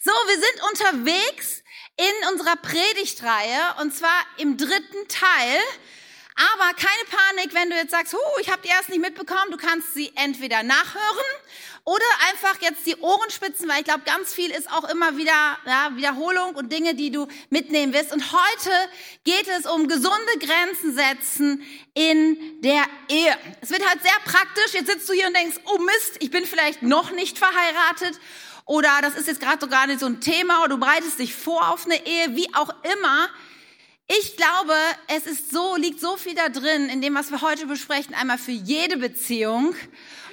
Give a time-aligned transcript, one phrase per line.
[0.00, 1.64] So, wir sind unterwegs
[1.96, 5.58] in unserer Predigtreihe und zwar im dritten Teil.
[6.36, 9.50] Aber keine Panik, wenn du jetzt sagst, huh, ich habe die erst nicht mitbekommen.
[9.50, 11.26] Du kannst sie entweder nachhören
[11.82, 15.58] oder einfach jetzt die Ohren spitzen, weil ich glaube, ganz viel ist auch immer wieder
[15.66, 18.12] ja, Wiederholung und Dinge, die du mitnehmen wirst.
[18.12, 18.70] Und heute
[19.24, 23.36] geht es um gesunde Grenzen setzen in der Ehe.
[23.62, 24.74] Es wird halt sehr praktisch.
[24.74, 28.20] Jetzt sitzt du hier und denkst, oh Mist, ich bin vielleicht noch nicht verheiratet
[28.68, 31.34] oder das ist jetzt gerade so gar nicht so ein Thema oder du bereitest dich
[31.34, 33.28] vor auf eine Ehe, wie auch immer.
[34.06, 34.74] Ich glaube,
[35.08, 38.36] es ist so, liegt so viel da drin, in dem, was wir heute besprechen, einmal
[38.36, 39.74] für jede Beziehung.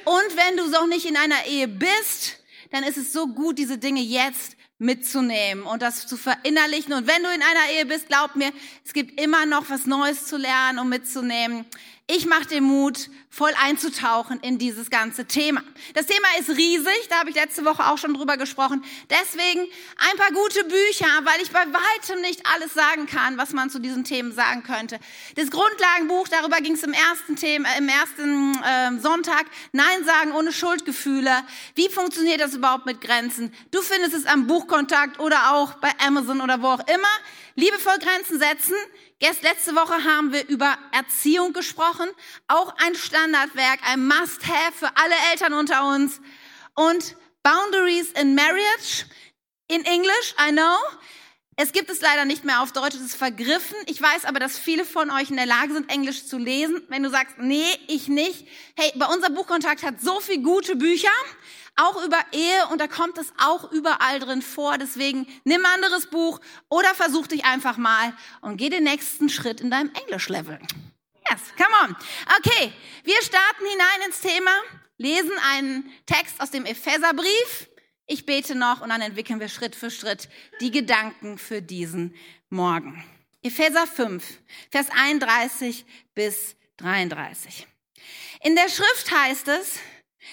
[0.04, 2.38] Und wenn du noch nicht in einer Ehe bist,
[2.72, 6.92] dann ist es so gut, diese Dinge jetzt mitzunehmen und das zu verinnerlichen.
[6.92, 8.52] Und wenn du in einer Ehe bist, glaub mir,
[8.84, 11.66] es gibt immer noch was Neues zu lernen und mitzunehmen.
[12.08, 15.64] Ich mache dir Mut, voll einzutauchen in dieses ganze Thema.
[15.96, 18.84] Das Thema ist riesig, da habe ich letzte Woche auch schon drüber gesprochen.
[19.10, 23.72] Deswegen ein paar gute Bücher, weil ich bei weitem nicht alles sagen kann, was man
[23.72, 25.00] zu diesen Themen sagen könnte.
[25.36, 29.46] Das Grundlagenbuch, darüber ging es im ersten Thema, im ersten äh, Sonntag.
[29.72, 31.42] Nein sagen ohne Schuldgefühle.
[31.74, 33.52] Wie funktioniert das überhaupt mit Grenzen?
[33.72, 37.08] Du findest es am Buchkontakt oder auch bei Amazon oder wo auch immer.
[37.56, 38.76] Liebevoll Grenzen setzen
[39.20, 42.10] Erst letzte Woche haben wir über Erziehung gesprochen,
[42.48, 46.20] auch ein Standardwerk, ein Must-Have für alle Eltern unter uns.
[46.76, 49.06] Und Boundaries in Marriage,
[49.68, 50.78] in English, I know.
[51.58, 53.78] Es gibt es leider nicht mehr auf Deutsch, es ist vergriffen.
[53.86, 56.84] Ich weiß aber, dass viele von euch in der Lage sind, Englisch zu lesen.
[56.90, 58.46] Wenn du sagst, nee, ich nicht.
[58.76, 61.08] Hey, bei unser Buchkontakt hat so viel gute Bücher
[61.78, 64.78] auch über Ehe und da kommt es auch überall drin vor.
[64.78, 66.40] Deswegen nimm ein anderes Buch
[66.70, 70.60] oder versuch dich einfach mal und geh den nächsten Schritt in deinem Englisch-Level.
[71.30, 71.96] Yes, come on.
[72.38, 74.52] Okay, wir starten hinein ins Thema,
[74.98, 77.68] lesen einen Text aus dem Epheserbrief.
[78.08, 80.30] Ich bete noch und dann entwickeln wir Schritt für Schritt
[80.62, 82.16] die Gedanken für diesen
[82.50, 83.04] Morgen.
[83.42, 84.24] Epheser 5,
[84.72, 87.68] Vers 31 bis 33.
[88.42, 89.80] In der Schrift heißt es,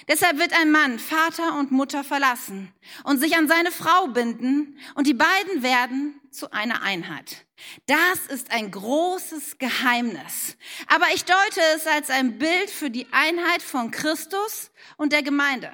[0.07, 2.73] Deshalb wird ein Mann Vater und Mutter verlassen
[3.03, 7.45] und sich an seine Frau binden und die beiden werden zu einer Einheit.
[7.85, 10.57] Das ist ein großes Geheimnis.
[10.87, 15.71] Aber ich deute es als ein Bild für die Einheit von Christus und der Gemeinde.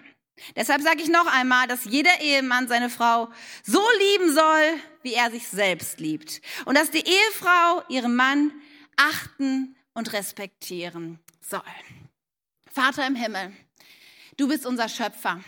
[0.56, 3.30] Deshalb sage ich noch einmal, dass jeder Ehemann seine Frau
[3.64, 6.42] so lieben soll, wie er sich selbst liebt.
[6.66, 8.52] Und dass die Ehefrau ihren Mann
[8.96, 11.62] achten und respektieren soll.
[12.72, 13.54] Vater im Himmel,
[14.40, 15.42] Du bist unser Schöpfer.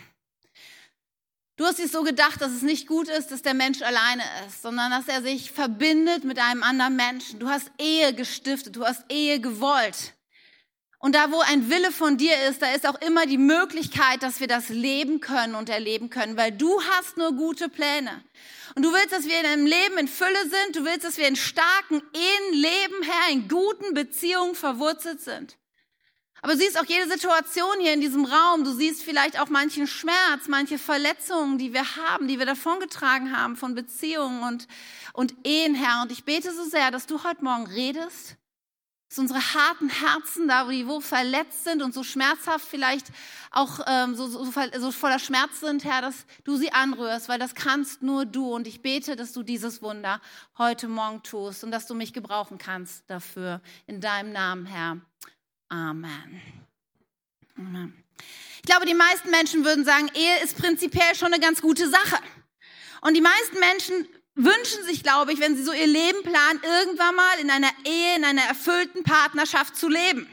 [1.56, 4.60] Du hast dir so gedacht, dass es nicht gut ist, dass der Mensch alleine ist,
[4.60, 7.38] sondern dass er sich verbindet mit einem anderen Menschen.
[7.38, 10.12] Du hast Ehe gestiftet, du hast Ehe gewollt.
[11.04, 14.38] Und da, wo ein Wille von dir ist, da ist auch immer die Möglichkeit, dass
[14.38, 18.22] wir das leben können und erleben können, weil du hast nur gute Pläne.
[18.76, 21.26] Und du willst, dass wir in einem Leben in Fülle sind, du willst, dass wir
[21.26, 25.58] in starken Ehen leben, Herr, in guten Beziehungen verwurzelt sind.
[26.40, 28.62] Aber du siehst auch jede Situation hier in diesem Raum.
[28.62, 33.56] Du siehst vielleicht auch manchen Schmerz, manche Verletzungen, die wir haben, die wir davongetragen haben
[33.56, 34.68] von Beziehungen und,
[35.14, 36.02] und Ehen, Herr.
[36.02, 38.36] Und ich bete so sehr, dass du heute Morgen redest,
[39.12, 43.08] dass unsere harten Herzen, da wo, wo verletzt sind und so schmerzhaft vielleicht
[43.50, 47.54] auch ähm, so, so, so voller Schmerz sind, Herr, dass du sie anrührst, weil das
[47.54, 48.54] kannst nur du.
[48.54, 50.22] Und ich bete, dass du dieses Wunder
[50.56, 53.60] heute Morgen tust und dass du mich gebrauchen kannst dafür.
[53.86, 54.96] In deinem Namen, Herr.
[55.68, 56.40] Amen.
[57.58, 58.04] Amen.
[58.56, 62.16] Ich glaube, die meisten Menschen würden sagen, Ehe ist prinzipiell schon eine ganz gute Sache.
[63.02, 67.14] Und die meisten Menschen wünschen sich, glaube ich, wenn sie so ihr Leben planen, irgendwann
[67.14, 70.26] mal in einer Ehe, in einer erfüllten Partnerschaft zu leben.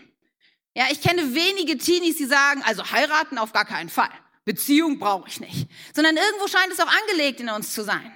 [0.76, 4.12] Ja, ich kenne wenige Teenies, die sagen, also heiraten auf gar keinen Fall.
[4.46, 5.68] Beziehung brauche ich nicht.
[5.94, 8.12] Sondern irgendwo scheint es auch angelegt in uns zu sein.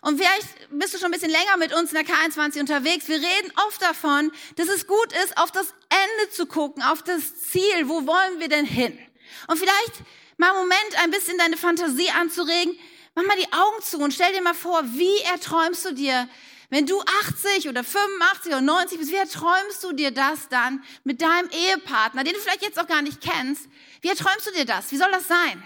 [0.00, 3.08] Und vielleicht bist du schon ein bisschen länger mit uns in der K21 unterwegs.
[3.08, 7.36] Wir reden oft davon, dass es gut ist, auf das Ende zu gucken, auf das
[7.50, 7.88] Ziel.
[7.88, 8.98] Wo wollen wir denn hin?
[9.46, 10.02] Und vielleicht
[10.38, 12.76] mal einen Moment ein bisschen deine Fantasie anzuregen.
[13.14, 16.28] Mach mal die Augen zu und stell dir mal vor, wie erträumst du dir,
[16.70, 21.20] wenn du 80 oder 85 oder 90 bist, wie erträumst du dir das dann mit
[21.20, 23.68] deinem Ehepartner, den du vielleicht jetzt auch gar nicht kennst?
[24.00, 24.90] Wie erträumst du dir das?
[24.90, 25.62] Wie soll das sein?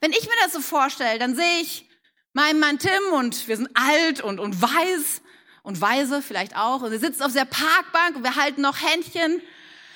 [0.00, 1.88] Wenn ich mir das so vorstelle, dann sehe ich
[2.32, 5.22] mein Mann Tim und wir sind alt und, und weiß
[5.64, 6.82] und weise vielleicht auch.
[6.82, 9.42] Und wir sitzen auf der Parkbank und wir halten noch Händchen.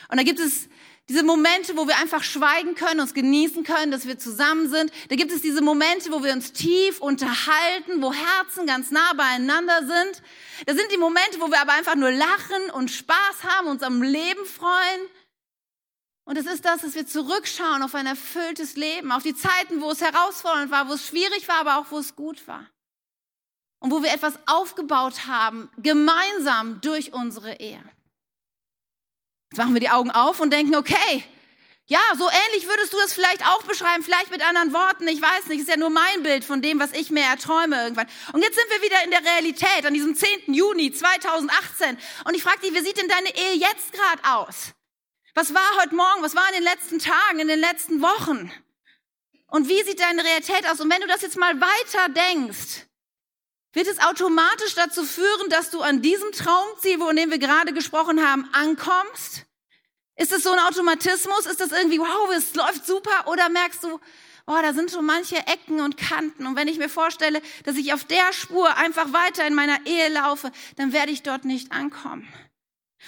[0.09, 0.69] Und da gibt es
[1.09, 4.93] diese Momente, wo wir einfach schweigen können, uns genießen können, dass wir zusammen sind.
[5.09, 9.87] Da gibt es diese Momente, wo wir uns tief unterhalten, wo Herzen ganz nah beieinander
[9.87, 10.23] sind.
[10.67, 14.03] Da sind die Momente, wo wir aber einfach nur lachen und Spaß haben, uns am
[14.03, 15.01] Leben freuen.
[16.25, 19.91] Und es ist das, dass wir zurückschauen auf ein erfülltes Leben, auf die Zeiten, wo
[19.91, 22.67] es herausfordernd war, wo es schwierig war, aber auch wo es gut war.
[23.79, 27.83] Und wo wir etwas aufgebaut haben, gemeinsam durch unsere Ehe.
[29.51, 31.25] Jetzt machen wir die Augen auf und denken, okay,
[31.91, 35.09] ja, so ähnlich würdest du es vielleicht auch beschreiben, vielleicht mit anderen Worten.
[35.09, 38.07] Ich weiß nicht, ist ja nur mein Bild von dem, was ich mir erträume irgendwann.
[38.35, 40.53] Und jetzt sind wir wieder in der Realität an diesem 10.
[40.53, 41.97] Juni 2018.
[42.27, 44.75] Und ich frage dich, wie sieht denn deine Ehe jetzt gerade aus?
[45.35, 46.23] Was war heute Morgen?
[46.23, 48.53] Was war in den letzten Tagen, in den letzten Wochen?
[49.47, 50.81] Und wie sieht deine Realität aus?
[50.81, 52.88] Und wenn du das jetzt mal weiter denkst,
[53.73, 58.27] wird es automatisch dazu führen, dass du an diesem Traumziel, von dem wir gerade gesprochen
[58.27, 59.45] haben, ankommst?
[60.17, 61.47] Ist es so ein Automatismus?
[61.47, 63.27] Ist das irgendwie, wow, es läuft super?
[63.27, 64.01] Oder merkst du,
[64.49, 66.47] oh, da sind schon manche Ecken und Kanten.
[66.47, 70.09] Und wenn ich mir vorstelle, dass ich auf der Spur einfach weiter in meiner Ehe
[70.09, 72.27] laufe, dann werde ich dort nicht ankommen.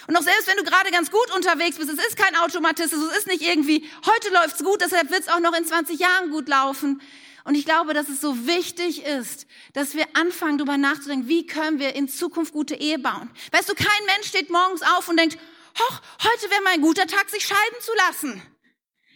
[0.07, 3.17] Und auch selbst wenn du gerade ganz gut unterwegs bist, es ist kein Automatismus, es
[3.17, 7.01] ist nicht irgendwie, heute läuft's gut, deshalb wird's auch noch in 20 Jahren gut laufen.
[7.43, 11.79] Und ich glaube, dass es so wichtig ist, dass wir anfangen, darüber nachzudenken, wie können
[11.79, 13.29] wir in Zukunft gute Ehe bauen.
[13.51, 15.37] Weißt du, kein Mensch steht morgens auf und denkt,
[15.79, 18.41] hoch, heute wäre mal ein guter Tag, sich scheiden zu lassen.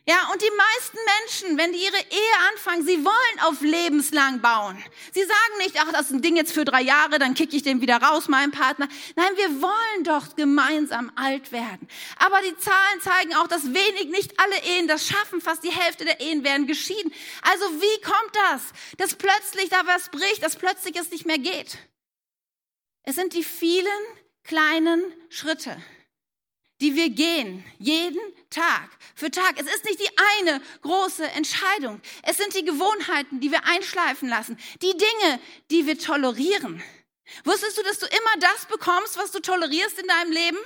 [0.08, 4.78] Ja, und die meisten Menschen, wenn die ihre Ehe anfangen, sie wollen auf lebenslang bauen.
[5.12, 7.64] Sie sagen nicht, ach, das ist ein Ding jetzt für drei Jahre, dann kicke ich
[7.64, 8.88] den wieder raus, meinen Partner.
[9.16, 11.88] Nein, wir wollen doch gemeinsam alt werden.
[12.18, 15.42] Aber die Zahlen zeigen auch, dass wenig, nicht alle Ehen das schaffen.
[15.42, 17.12] Fast die Hälfte der Ehen werden geschieden.
[17.42, 18.62] Also wie kommt das,
[18.98, 21.80] dass plötzlich da was bricht, dass plötzlich es nicht mehr geht?
[23.02, 23.88] Es sind die vielen
[24.44, 25.76] kleinen Schritte
[26.82, 28.20] die wir gehen, jeden
[28.56, 29.60] Tag für Tag.
[29.60, 30.10] Es ist nicht die
[30.40, 32.02] eine große Entscheidung.
[32.24, 35.40] Es sind die Gewohnheiten, die wir einschleifen lassen, die Dinge,
[35.72, 36.82] die wir tolerieren.
[37.44, 40.58] Wusstest du, dass du immer das bekommst, was du tolerierst in deinem Leben?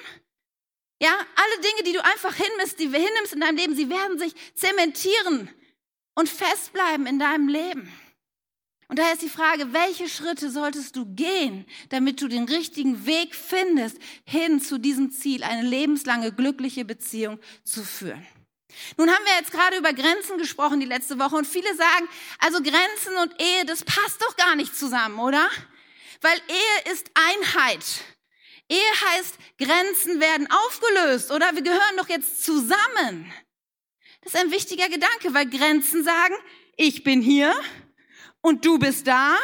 [1.01, 4.19] Ja, alle Dinge, die du einfach hinnimmst, die wir hinnimmst in deinem Leben, sie werden
[4.19, 5.50] sich zementieren
[6.13, 7.91] und festbleiben in deinem Leben.
[8.89, 13.36] Und daher ist die Frage, welche Schritte solltest du gehen, damit du den richtigen Weg
[13.36, 18.25] findest, hin zu diesem Ziel, eine lebenslange glückliche Beziehung zu führen.
[18.97, 22.09] Nun haben wir jetzt gerade über Grenzen gesprochen die letzte Woche und viele sagen,
[22.39, 25.47] also Grenzen und Ehe, das passt doch gar nicht zusammen, oder?
[26.21, 27.86] Weil Ehe ist Einheit.
[28.69, 31.53] Ehe heißt, Grenzen werden aufgelöst, oder?
[31.53, 33.31] Wir gehören doch jetzt zusammen.
[34.21, 36.36] Das ist ein wichtiger Gedanke, weil Grenzen sagen,
[36.75, 37.53] ich bin hier
[38.41, 39.36] und du bist da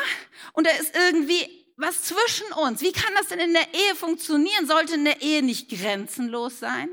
[0.54, 2.82] und da ist irgendwie was zwischen uns.
[2.82, 4.66] Wie kann das denn in der Ehe funktionieren?
[4.66, 6.90] Sollte in der Ehe nicht grenzenlos sein?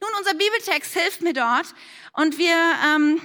[0.00, 1.66] Nun, unser Bibeltext hilft mir dort
[2.12, 2.56] und wir
[2.86, 3.20] ähm,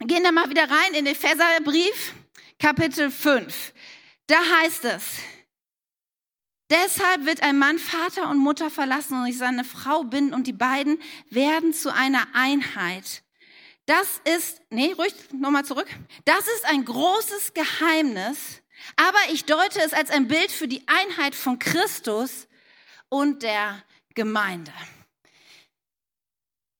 [0.00, 2.14] gehen da mal wieder rein in den Epheserbrief,
[2.58, 3.72] Kapitel 5.
[4.28, 5.02] Da heißt es,
[6.68, 10.52] Deshalb wird ein Mann Vater und Mutter verlassen und sich seine Frau binden und die
[10.52, 11.00] beiden
[11.30, 13.22] werden zu einer Einheit.
[13.86, 15.88] Das ist, nee, ruhig, nochmal zurück.
[16.24, 18.62] Das ist ein großes Geheimnis,
[18.96, 22.48] aber ich deute es als ein Bild für die Einheit von Christus
[23.08, 23.82] und der
[24.14, 24.72] Gemeinde.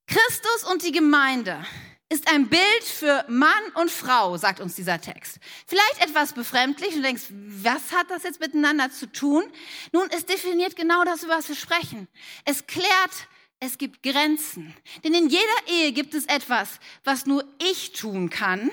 [0.08, 1.64] Christus und die Gemeinde
[2.08, 5.38] ist ein Bild für Mann und Frau, sagt uns dieser Text.
[5.66, 6.94] Vielleicht etwas befremdlich.
[6.94, 9.44] Du denkst, was hat das jetzt miteinander zu tun?
[9.92, 12.06] Nun, es definiert genau das, über was wir sprechen.
[12.44, 13.28] Es klärt
[13.60, 14.74] es gibt Grenzen.
[15.04, 18.70] Denn in jeder Ehe gibt es etwas, was nur ich tun kann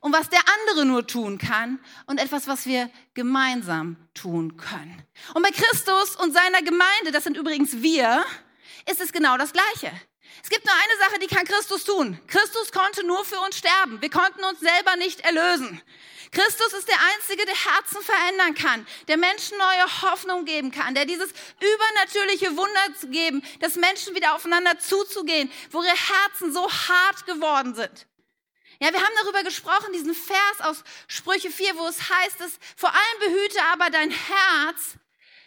[0.00, 5.02] und was der andere nur tun kann und etwas, was wir gemeinsam tun können.
[5.34, 8.24] Und bei Christus und seiner Gemeinde, das sind übrigens wir,
[8.90, 9.92] ist es genau das Gleiche.
[10.42, 12.18] Es gibt nur eine Sache, die kann Christus tun.
[12.26, 14.00] Christus konnte nur für uns sterben.
[14.00, 15.80] Wir konnten uns selber nicht erlösen.
[16.32, 21.04] Christus ist der Einzige, der Herzen verändern kann, der Menschen neue Hoffnung geben kann, der
[21.04, 27.26] dieses übernatürliche Wunder zu geben, dass Menschen wieder aufeinander zuzugehen, wo ihre Herzen so hart
[27.26, 28.06] geworden sind.
[28.80, 32.88] Ja, wir haben darüber gesprochen, diesen Vers aus Sprüche 4, wo es heißt, dass vor
[32.90, 34.96] allem behüte aber dein Herz,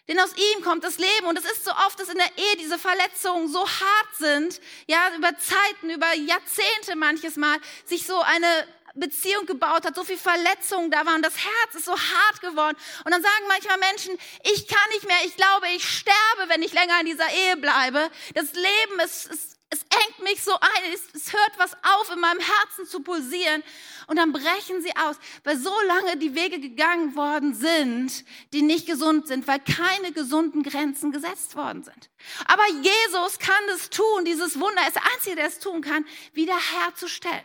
[0.07, 1.25] denn aus ihm kommt das Leben.
[1.25, 5.15] Und es ist so oft, dass in der Ehe diese Verletzungen so hart sind, ja,
[5.15, 10.89] über Zeiten, über Jahrzehnte manches Mal, sich so eine Beziehung gebaut hat, so viel Verletzungen
[10.89, 12.77] da waren, das Herz ist so hart geworden.
[13.03, 16.73] Und dann sagen manchmal Menschen, ich kann nicht mehr, ich glaube, ich sterbe, wenn ich
[16.73, 18.09] länger in dieser Ehe bleibe.
[18.33, 22.19] Das Leben ist, ist es engt mich so ein, es, es, hört was auf, in
[22.19, 23.63] meinem Herzen zu pulsieren.
[24.07, 28.23] Und dann brechen sie aus, weil so lange die Wege gegangen worden sind,
[28.53, 32.09] die nicht gesund sind, weil keine gesunden Grenzen gesetzt worden sind.
[32.45, 37.43] Aber Jesus kann es tun, dieses Wunder ist der Einzige, der es tun kann, wiederherzustellen.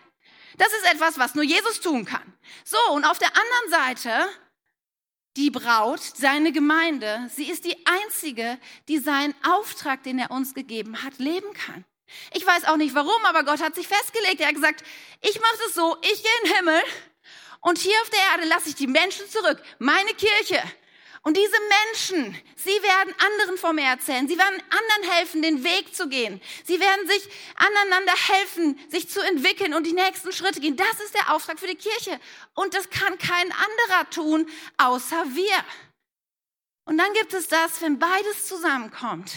[0.60, 2.34] Das ist etwas, was nur Jesus tun kann.
[2.66, 4.28] So, und auf der anderen Seite
[5.36, 11.02] die Braut, seine Gemeinde, sie ist die einzige, die seinen Auftrag, den er uns gegeben
[11.02, 11.86] hat, leben kann.
[12.34, 14.40] Ich weiß auch nicht warum, aber Gott hat sich festgelegt.
[14.40, 14.84] Er hat gesagt,
[15.22, 16.82] ich mache das so, ich gehe in den Himmel
[17.60, 20.62] und hier auf der Erde lasse ich die Menschen zurück, meine Kirche.
[21.22, 24.26] Und diese Menschen, sie werden anderen von mir erzählen.
[24.26, 26.40] Sie werden anderen helfen, den Weg zu gehen.
[26.64, 30.76] Sie werden sich aneinander helfen, sich zu entwickeln und die nächsten Schritte gehen.
[30.76, 32.18] Das ist der Auftrag für die Kirche.
[32.54, 34.48] Und das kann kein anderer tun,
[34.78, 35.64] außer wir.
[36.84, 39.30] Und dann gibt es das, wenn beides zusammenkommt.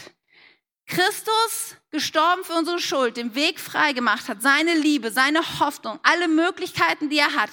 [0.87, 6.29] Christus gestorben für unsere Schuld, den Weg frei gemacht hat, seine Liebe, seine Hoffnung, alle
[6.29, 7.51] Möglichkeiten, die er hat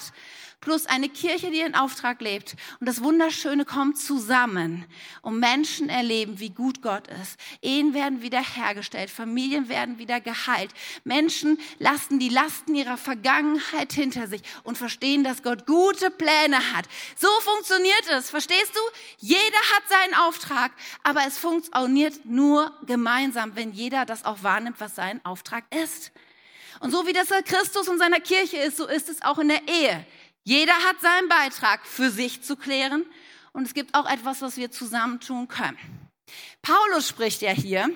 [0.61, 2.55] plus eine Kirche, die in Auftrag lebt.
[2.79, 4.85] Und das Wunderschöne kommt zusammen.
[5.21, 7.39] Und Menschen erleben, wie gut Gott ist.
[7.61, 10.71] Ehen werden wiederhergestellt, Familien werden wieder geheilt.
[11.03, 16.85] Menschen lassen die Lasten ihrer Vergangenheit hinter sich und verstehen, dass Gott gute Pläne hat.
[17.17, 18.79] So funktioniert es, verstehst du?
[19.17, 20.71] Jeder hat seinen Auftrag,
[21.03, 26.11] aber es funktioniert nur gemeinsam, wenn jeder das auch wahrnimmt, was sein Auftrag ist.
[26.79, 29.61] Und so wie das Christus und seiner Kirche ist, so ist es auch in der
[29.67, 30.05] Ehe.
[30.43, 33.05] Jeder hat seinen Beitrag für sich zu klären
[33.53, 35.77] und es gibt auch etwas, was wir zusammen tun können.
[36.61, 37.89] Paulus spricht ja hier,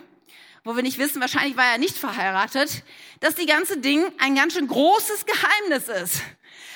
[0.64, 2.84] wo wir nicht wissen, wahrscheinlich war er nicht verheiratet,
[3.20, 6.22] dass die ganze Ding ein ganz schön großes Geheimnis ist.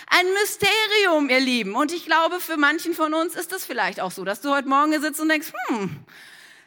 [0.08, 1.76] Ein Mysterium, ihr Lieben.
[1.76, 4.68] Und ich glaube, für manchen von uns ist das vielleicht auch so, dass du heute
[4.68, 6.04] Morgen hier sitzt und denkst, hm,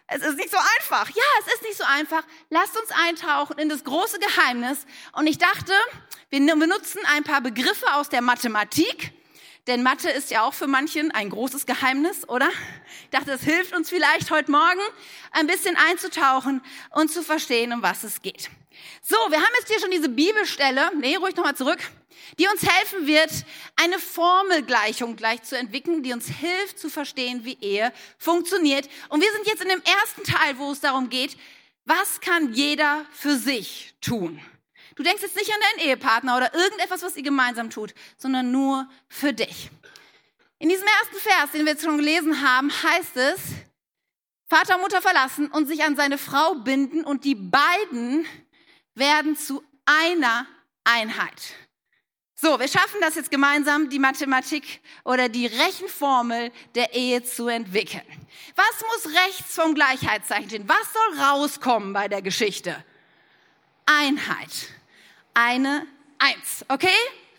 [0.06, 1.08] es ist nicht so einfach.
[1.08, 2.22] Ja, es ist nicht so einfach.
[2.50, 4.86] Lasst uns eintauchen in das große Geheimnis.
[5.12, 5.72] Und ich dachte,
[6.32, 9.12] wir benutzen ein paar Begriffe aus der Mathematik,
[9.66, 12.48] denn Mathe ist ja auch für manchen ein großes Geheimnis, oder?
[13.04, 14.80] Ich dachte, es hilft uns vielleicht heute Morgen
[15.32, 16.62] ein bisschen einzutauchen
[16.92, 18.48] und zu verstehen, um was es geht.
[19.02, 21.80] So, wir haben jetzt hier schon diese Bibelstelle, nee, ruhig nochmal zurück,
[22.38, 23.30] die uns helfen wird,
[23.76, 28.88] eine Formelgleichung gleich zu entwickeln, die uns hilft zu verstehen, wie Ehe funktioniert.
[29.10, 31.36] Und wir sind jetzt in dem ersten Teil, wo es darum geht,
[31.84, 34.40] was kann jeder für sich tun?
[34.94, 38.88] Du denkst jetzt nicht an deinen Ehepartner oder irgendetwas, was ihr gemeinsam tut, sondern nur
[39.08, 39.70] für dich.
[40.58, 43.40] In diesem ersten Vers, den wir jetzt schon gelesen haben, heißt es,
[44.48, 48.26] Vater und Mutter verlassen und sich an seine Frau binden und die beiden
[48.94, 50.46] werden zu einer
[50.84, 51.54] Einheit.
[52.34, 58.02] So, wir schaffen das jetzt gemeinsam, die Mathematik oder die Rechenformel der Ehe zu entwickeln.
[58.56, 60.68] Was muss rechts vom Gleichheitszeichen stehen?
[60.68, 62.84] Was soll rauskommen bei der Geschichte?
[63.86, 64.68] Einheit
[65.34, 65.86] eine
[66.18, 66.64] Eins.
[66.68, 66.88] Okay?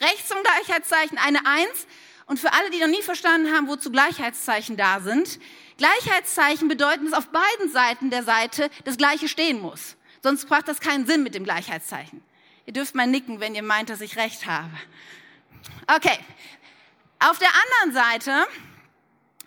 [0.01, 1.87] Rechts zum Gleichheitszeichen eine Eins.
[2.25, 5.39] Und für alle, die noch nie verstanden haben, wozu Gleichheitszeichen da sind,
[5.77, 9.95] Gleichheitszeichen bedeuten, dass auf beiden Seiten der Seite das Gleiche stehen muss.
[10.21, 12.23] Sonst macht das keinen Sinn mit dem Gleichheitszeichen.
[12.65, 14.71] Ihr dürft mal nicken, wenn ihr meint, dass ich recht habe.
[15.87, 16.17] Okay.
[17.19, 18.47] Auf der anderen Seite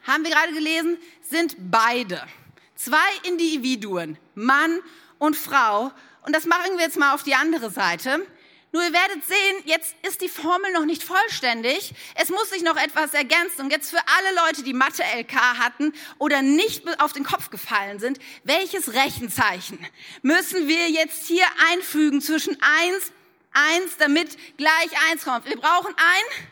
[0.07, 2.27] haben wir gerade gelesen, sind beide.
[2.75, 4.81] Zwei Individuen, Mann
[5.19, 5.91] und Frau.
[6.23, 8.27] Und das machen wir jetzt mal auf die andere Seite.
[8.73, 11.95] Nur ihr werdet sehen, jetzt ist die Formel noch nicht vollständig.
[12.15, 13.63] Es muss sich noch etwas ergänzen.
[13.63, 18.19] Und jetzt für alle Leute, die Mathe-LK hatten oder nicht auf den Kopf gefallen sind,
[18.45, 19.79] welches Rechenzeichen
[20.23, 23.13] müssen wir jetzt hier einfügen zwischen eins,
[23.53, 25.47] eins, damit gleich eins kommt?
[25.47, 26.47] Wir brauchen ein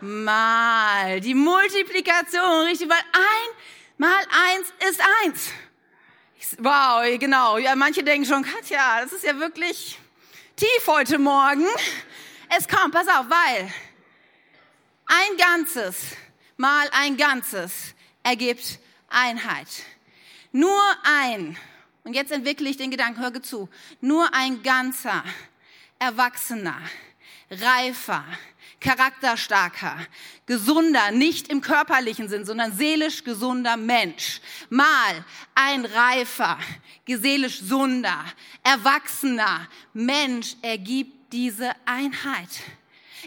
[0.00, 1.20] Mal.
[1.20, 3.48] Die Multiplikation, richtig, weil ein
[3.96, 5.50] mal eins ist eins.
[6.58, 7.58] Wow, genau.
[7.58, 9.98] Ja, manche denken schon, Katja, das ist ja wirklich
[10.58, 11.66] tief heute Morgen.
[12.48, 13.72] Es kommt, pass auf, weil
[15.06, 16.16] ein Ganzes
[16.56, 19.68] mal ein Ganzes ergibt Einheit.
[20.50, 21.56] Nur ein,
[22.02, 23.68] und jetzt entwickle ich den Gedanken, hör zu,
[24.00, 25.22] nur ein ganzer,
[26.00, 26.80] erwachsener,
[27.52, 28.24] reifer,
[28.80, 29.96] charakterstarker,
[30.46, 34.40] gesunder, nicht im körperlichen Sinn, sondern seelisch gesunder Mensch.
[34.70, 36.58] Mal ein reifer,
[37.06, 38.24] seelisch sunder,
[38.62, 42.50] erwachsener Mensch ergibt diese Einheit.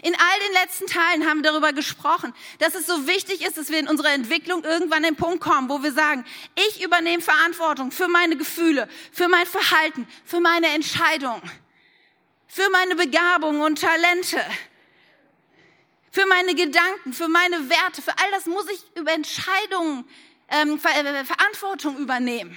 [0.02, 3.68] In all den letzten Teilen haben wir darüber gesprochen, dass es so wichtig ist, dass
[3.68, 6.24] wir in unserer Entwicklung irgendwann an den Punkt kommen, wo wir sagen,
[6.68, 11.42] ich übernehme Verantwortung für meine Gefühle, für mein Verhalten, für meine Entscheidungen,
[12.48, 14.42] für meine Begabungen und Talente,
[16.12, 20.08] für meine Gedanken, für meine Werte, für all das muss ich über Entscheidungen
[20.50, 22.56] ähm, Ver äh, Verantwortung übernehmen.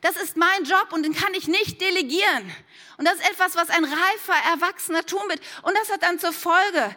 [0.00, 2.50] Das ist mein Job und den kann ich nicht delegieren.
[2.96, 5.40] Und das ist etwas, was ein reifer Erwachsener tun wird.
[5.62, 6.96] Und das hat dann zur Folge,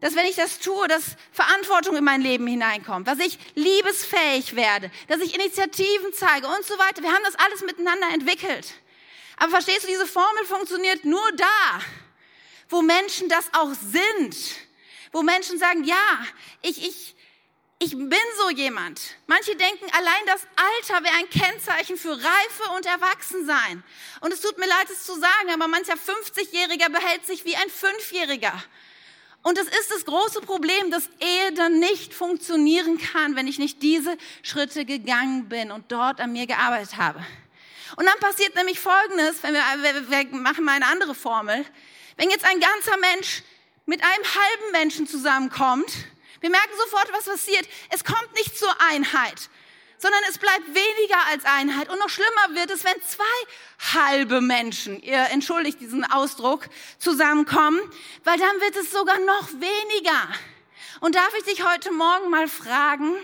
[0.00, 4.90] dass wenn ich das tue, dass Verantwortung in mein Leben hineinkommt, dass ich liebesfähig werde,
[5.08, 7.02] dass ich Initiativen zeige und so weiter.
[7.02, 8.74] Wir haben das alles miteinander entwickelt.
[9.38, 11.80] Aber verstehst du, diese Formel funktioniert nur da,
[12.68, 14.36] wo Menschen das auch sind
[15.12, 16.26] wo Menschen sagen, ja,
[16.62, 17.14] ich, ich,
[17.78, 19.00] ich bin so jemand.
[19.26, 23.84] Manche denken, allein das Alter wäre ein Kennzeichen für Reife und Erwachsensein.
[24.20, 27.68] Und es tut mir leid, es zu sagen, aber mancher 50-Jähriger behält sich wie ein
[27.68, 28.54] Fünfjähriger.
[29.42, 33.82] Und es ist das große Problem, dass Ehe dann nicht funktionieren kann, wenn ich nicht
[33.82, 37.24] diese Schritte gegangen bin und dort an mir gearbeitet habe.
[37.96, 41.66] Und dann passiert nämlich Folgendes, wenn wir, wir, wir machen mal eine andere Formel.
[42.16, 43.42] Wenn jetzt ein ganzer Mensch
[43.86, 45.92] mit einem halben Menschen zusammenkommt,
[46.40, 47.68] wir merken sofort, was passiert.
[47.90, 49.48] Es kommt nicht zur Einheit,
[49.96, 51.88] sondern es bleibt weniger als Einheit.
[51.88, 57.80] Und noch schlimmer wird es, wenn zwei halbe Menschen, ihr entschuldigt diesen Ausdruck, zusammenkommen,
[58.24, 60.28] weil dann wird es sogar noch weniger.
[61.00, 63.14] Und darf ich dich heute Morgen mal fragen,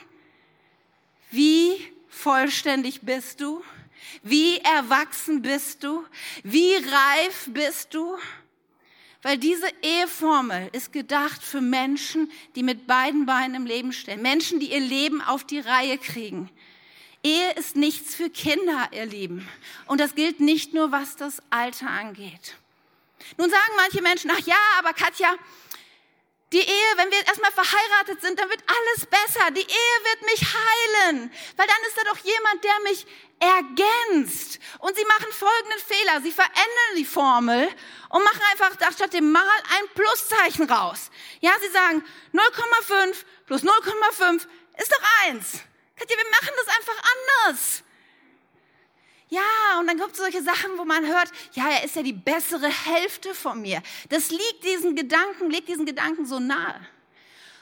[1.33, 3.65] wie vollständig bist du?
[4.23, 6.07] Wie erwachsen bist du?
[6.45, 8.17] Wie reif bist du?
[9.23, 14.23] Weil diese Eheformel ist gedacht für Menschen, die mit beiden Beinen im Leben stehen.
[14.23, 16.51] Menschen, die ihr Leben auf die Reihe kriegen.
[17.25, 19.49] Ehe ist nichts für Kinder, ihr Lieben.
[19.87, 22.57] Und das gilt nicht nur, was das Alter angeht.
[23.37, 25.35] Nun sagen manche Menschen, ach ja, aber Katja,
[26.53, 29.51] die Ehe, wenn wir erstmal verheiratet sind, dann wird alles besser.
[29.51, 33.07] Die Ehe wird mich heilen, weil dann ist da doch jemand, der mich
[33.39, 34.59] ergänzt.
[34.79, 36.21] Und sie machen folgenden Fehler.
[36.23, 37.69] Sie verändern die Formel
[38.09, 41.11] und machen einfach statt dem Mal ein Pluszeichen raus.
[41.41, 42.03] Ja, sie sagen
[42.33, 44.47] 0,5 plus 0,5
[44.79, 45.53] ist doch eins.
[45.97, 47.83] Katja, wir machen das einfach anders.
[49.31, 52.15] Ja, und dann gibt es solche Sachen, wo man hört, ja, er ist ja die
[52.15, 53.83] bessere Hälfte von mir.
[54.09, 56.81] Das liegt diesen Gedanken, liegt diesen Gedanken so nahe.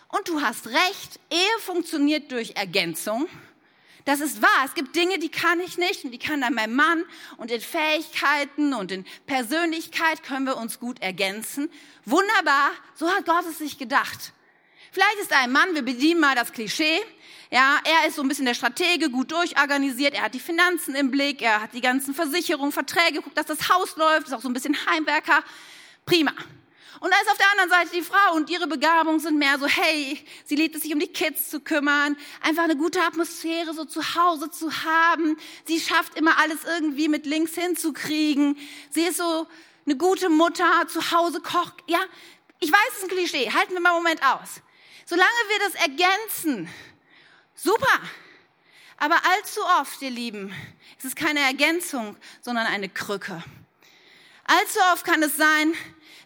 [0.09, 3.29] Und du hast recht, Ehe funktioniert durch Ergänzung.
[4.05, 4.65] Das ist wahr.
[4.65, 7.05] Es gibt Dinge, die kann ich nicht und die kann dann mein Mann.
[7.39, 11.69] Und in Fähigkeiten und in Persönlichkeit können wir uns gut ergänzen.
[12.05, 12.71] Wunderbar.
[12.95, 14.33] So hat Gott es sich gedacht.
[14.93, 17.01] Vielleicht ist ein Mann, wir bedienen mal das Klischee.
[17.51, 20.15] Ja, er ist so ein bisschen der Stratege, gut durchorganisiert.
[20.15, 21.43] Er hat die Finanzen im Blick.
[21.43, 24.27] Er hat die ganzen Versicherungen, Verträge, guckt, dass das Haus läuft.
[24.27, 25.45] Ist auch so ein bisschen Heimwerker.
[26.05, 26.33] Prima.
[27.01, 29.67] Und da ist auf der anderen Seite die Frau und ihre Begabungen sind mehr so,
[29.67, 33.85] hey, sie liebt es sich um die Kids zu kümmern, einfach eine gute Atmosphäre so
[33.85, 35.37] zu Hause zu haben.
[35.67, 38.57] Sie schafft immer alles irgendwie mit links hinzukriegen.
[38.91, 39.47] Sie ist so
[39.85, 41.75] eine gute Mutter, zu Hause kocht.
[41.87, 42.01] Ja,
[42.61, 43.53] ich weiß, es ist ein Klischee.
[43.53, 44.63] Halten wir mal einen Moment aus.
[45.05, 46.69] Solange wir das ergänzen,
[47.57, 48.01] super.
[48.99, 50.55] Aber allzu oft, ihr Lieben,
[50.97, 53.43] ist es keine Ergänzung, sondern eine Krücke.
[54.45, 55.75] Allzu oft kann es sein,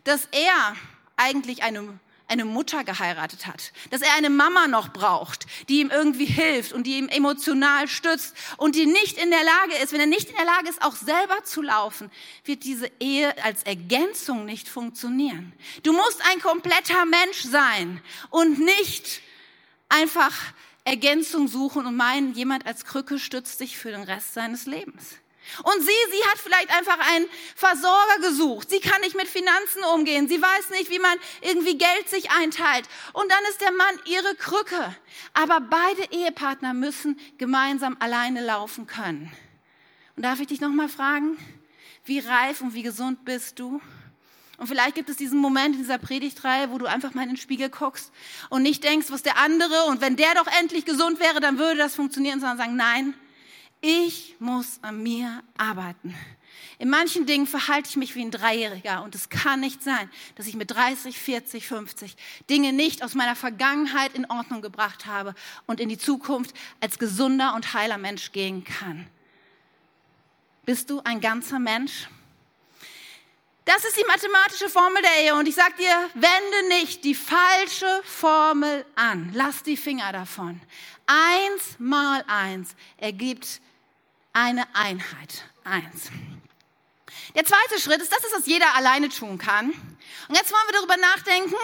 [0.05, 0.77] dass er
[1.17, 6.27] eigentlich eine, eine Mutter geheiratet hat, dass er eine Mama noch braucht, die ihm irgendwie
[6.27, 10.07] hilft und die ihm emotional stützt und die nicht in der Lage ist, wenn er
[10.07, 12.11] nicht in der Lage ist, auch selber zu laufen,
[12.45, 15.53] wird diese Ehe als Ergänzung nicht funktionieren.
[15.83, 19.23] Du musst ein kompletter Mensch sein und nicht
[19.89, 20.35] einfach
[20.85, 25.17] Ergänzung suchen und meinen, jemand als Krücke stützt dich für den Rest seines Lebens.
[25.63, 28.71] Und sie, sie hat vielleicht einfach einen Versorger gesucht.
[28.71, 30.29] Sie kann nicht mit Finanzen umgehen.
[30.29, 32.89] Sie weiß nicht, wie man irgendwie Geld sich einteilt.
[33.13, 34.95] Und dann ist der Mann ihre Krücke.
[35.33, 39.33] Aber beide Ehepartner müssen gemeinsam alleine laufen können.
[40.17, 41.37] Und darf ich dich nochmal fragen,
[42.05, 43.81] wie reif und wie gesund bist du?
[44.61, 47.37] Und vielleicht gibt es diesen Moment in dieser Predigtreihe, wo du einfach mal in den
[47.39, 48.13] Spiegel guckst
[48.51, 51.79] und nicht denkst, was der andere und wenn der doch endlich gesund wäre, dann würde
[51.79, 53.15] das funktionieren, sondern sagen, nein,
[53.81, 56.15] ich muss an mir arbeiten.
[56.79, 60.47] In manchen Dingen verhalte ich mich wie ein Dreijähriger und es kann nicht sein, dass
[60.47, 62.15] ich mit 30, 40, 50
[62.51, 65.35] Dinge nicht aus meiner Vergangenheit in Ordnung gebracht habe
[65.67, 69.07] und in die Zukunft als gesunder und heiler Mensch gehen kann.
[70.67, 72.11] Bist du ein ganzer Mensch?
[73.73, 78.03] Das ist die mathematische Formel der Ehe und ich sage dir, wende nicht die falsche
[78.03, 79.31] Formel an.
[79.33, 80.61] Lass die Finger davon.
[81.07, 83.61] Eins mal eins ergibt
[84.33, 85.45] eine Einheit.
[85.63, 86.11] Eins.
[87.37, 89.71] Der zweite Schritt ist, das ist, was jeder alleine tun kann.
[89.71, 91.55] Und jetzt wollen wir darüber nachdenken,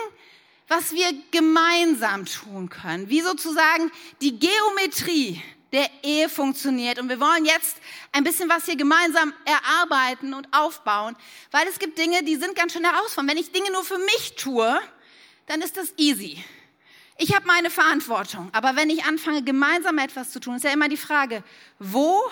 [0.68, 3.90] was wir gemeinsam tun können, wie sozusagen
[4.20, 5.42] die Geometrie
[5.76, 6.98] der Ehe funktioniert.
[6.98, 7.76] Und wir wollen jetzt
[8.12, 11.14] ein bisschen was hier gemeinsam erarbeiten und aufbauen,
[11.50, 13.30] weil es gibt Dinge, die sind ganz schön herausfordernd.
[13.30, 14.80] Wenn ich Dinge nur für mich tue,
[15.44, 16.42] dann ist das easy.
[17.18, 18.48] Ich habe meine Verantwortung.
[18.52, 21.44] Aber wenn ich anfange, gemeinsam etwas zu tun, ist ja immer die Frage,
[21.78, 22.22] wo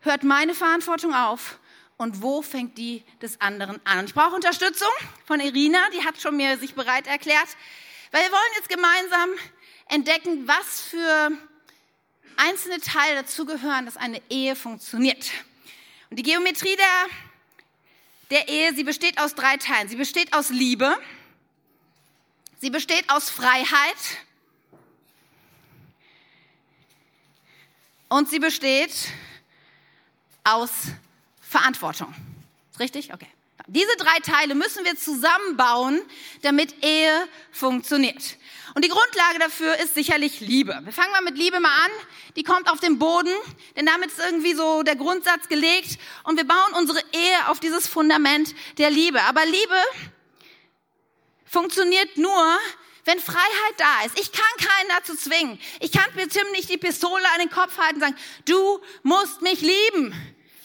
[0.00, 1.58] hört meine Verantwortung auf
[1.96, 4.04] und wo fängt die des anderen an?
[4.04, 4.92] Ich brauche Unterstützung
[5.24, 7.48] von Irina, die hat schon mir sich bereit erklärt,
[8.12, 9.30] weil wir wollen jetzt gemeinsam
[9.88, 11.32] entdecken, was für
[12.38, 15.30] einzelne Teile dazugehören, dass eine Ehe funktioniert.
[16.10, 17.06] Und die Geometrie der,
[18.30, 19.88] der Ehe, sie besteht aus drei Teilen.
[19.88, 20.96] Sie besteht aus Liebe,
[22.60, 23.96] sie besteht aus Freiheit
[28.14, 28.94] Und sie besteht
[30.44, 30.70] aus
[31.40, 32.14] Verantwortung.
[32.70, 33.12] Ist richtig?
[33.12, 33.26] Okay.
[33.66, 36.02] Diese drei Teile müssen wir zusammenbauen,
[36.42, 38.36] damit Ehe funktioniert.
[38.74, 40.78] Und die Grundlage dafür ist sicherlich Liebe.
[40.84, 41.90] Wir fangen mal mit Liebe mal an.
[42.36, 43.32] Die kommt auf den Boden,
[43.74, 45.98] denn damit ist irgendwie so der Grundsatz gelegt.
[46.24, 49.22] Und wir bauen unsere Ehe auf dieses Fundament der Liebe.
[49.22, 49.76] Aber Liebe
[51.46, 52.58] funktioniert nur,
[53.06, 54.18] wenn Freiheit da ist.
[54.20, 55.58] Ich kann keinen dazu zwingen.
[55.80, 59.40] Ich kann mir Tim nicht die Pistole an den Kopf halten und sagen, du musst
[59.40, 60.14] mich lieben.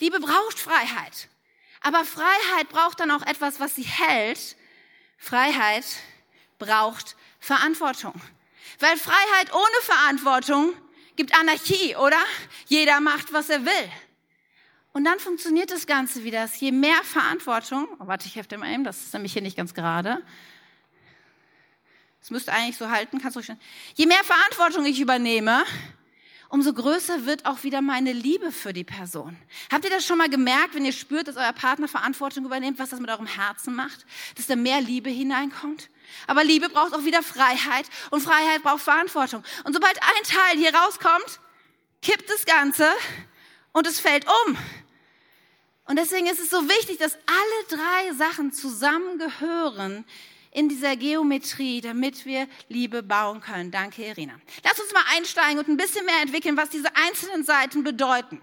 [0.00, 1.28] Liebe braucht Freiheit.
[1.80, 4.56] Aber Freiheit braucht dann auch etwas, was sie hält.
[5.16, 5.84] Freiheit
[6.58, 8.14] braucht Verantwortung.
[8.78, 10.72] Weil Freiheit ohne Verantwortung
[11.16, 12.20] gibt Anarchie, oder?
[12.66, 13.90] Jeder macht, was er will.
[14.92, 16.48] Und dann funktioniert das Ganze wieder.
[16.58, 19.72] Je mehr Verantwortung, oh, warte, ich hefte mal eben, das ist nämlich hier nicht ganz
[19.74, 20.22] gerade.
[22.20, 23.58] Das müsste eigentlich so halten, kannst du schon.
[23.94, 25.64] Je mehr Verantwortung ich übernehme,
[26.50, 29.36] umso größer wird auch wieder meine Liebe für die Person.
[29.72, 32.90] Habt ihr das schon mal gemerkt, wenn ihr spürt, dass euer Partner Verantwortung übernimmt, was
[32.90, 34.04] das mit eurem Herzen macht?
[34.36, 35.88] Dass da mehr Liebe hineinkommt?
[36.26, 39.44] Aber Liebe braucht auch wieder Freiheit und Freiheit braucht Verantwortung.
[39.64, 41.40] Und sobald ein Teil hier rauskommt,
[42.02, 42.88] kippt das Ganze
[43.72, 44.58] und es fällt um.
[45.84, 50.04] Und deswegen ist es so wichtig, dass alle drei Sachen zusammengehören
[50.52, 53.70] in dieser Geometrie, damit wir Liebe bauen können.
[53.70, 54.34] Danke, Irina.
[54.64, 58.40] Lass uns mal einsteigen und ein bisschen mehr entwickeln, was diese einzelnen Seiten bedeuten.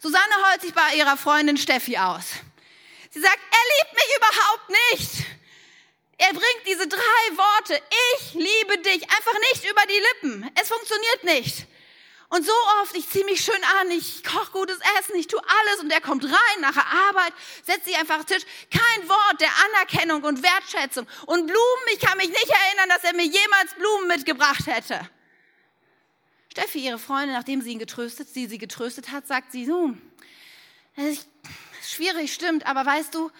[0.00, 2.32] Susanne heult sich bei ihrer Freundin Steffi aus.
[3.10, 5.26] Sie sagt, er liebt mich überhaupt nicht.
[6.18, 7.80] Er bringt diese drei Worte,
[8.18, 10.50] ich liebe dich, einfach nicht über die Lippen.
[10.60, 11.66] Es funktioniert nicht.
[12.30, 15.82] Und so oft, ich ziehe mich schön an, ich koche gutes Essen, ich tue alles
[15.82, 17.32] und er kommt rein nach der Arbeit,
[17.64, 18.46] setzt sich einfach auf den Tisch.
[18.70, 21.08] Kein Wort der Anerkennung und Wertschätzung.
[21.26, 25.10] Und Blumen, ich kann mich nicht erinnern, dass er mir jemals Blumen mitgebracht hätte.
[26.52, 29.92] Steffi, ihre Freundin, nachdem sie ihn getröstet, sie sie getröstet hat, sagt sie, so,
[30.94, 31.28] ist
[31.82, 33.32] schwierig, stimmt, aber weißt du,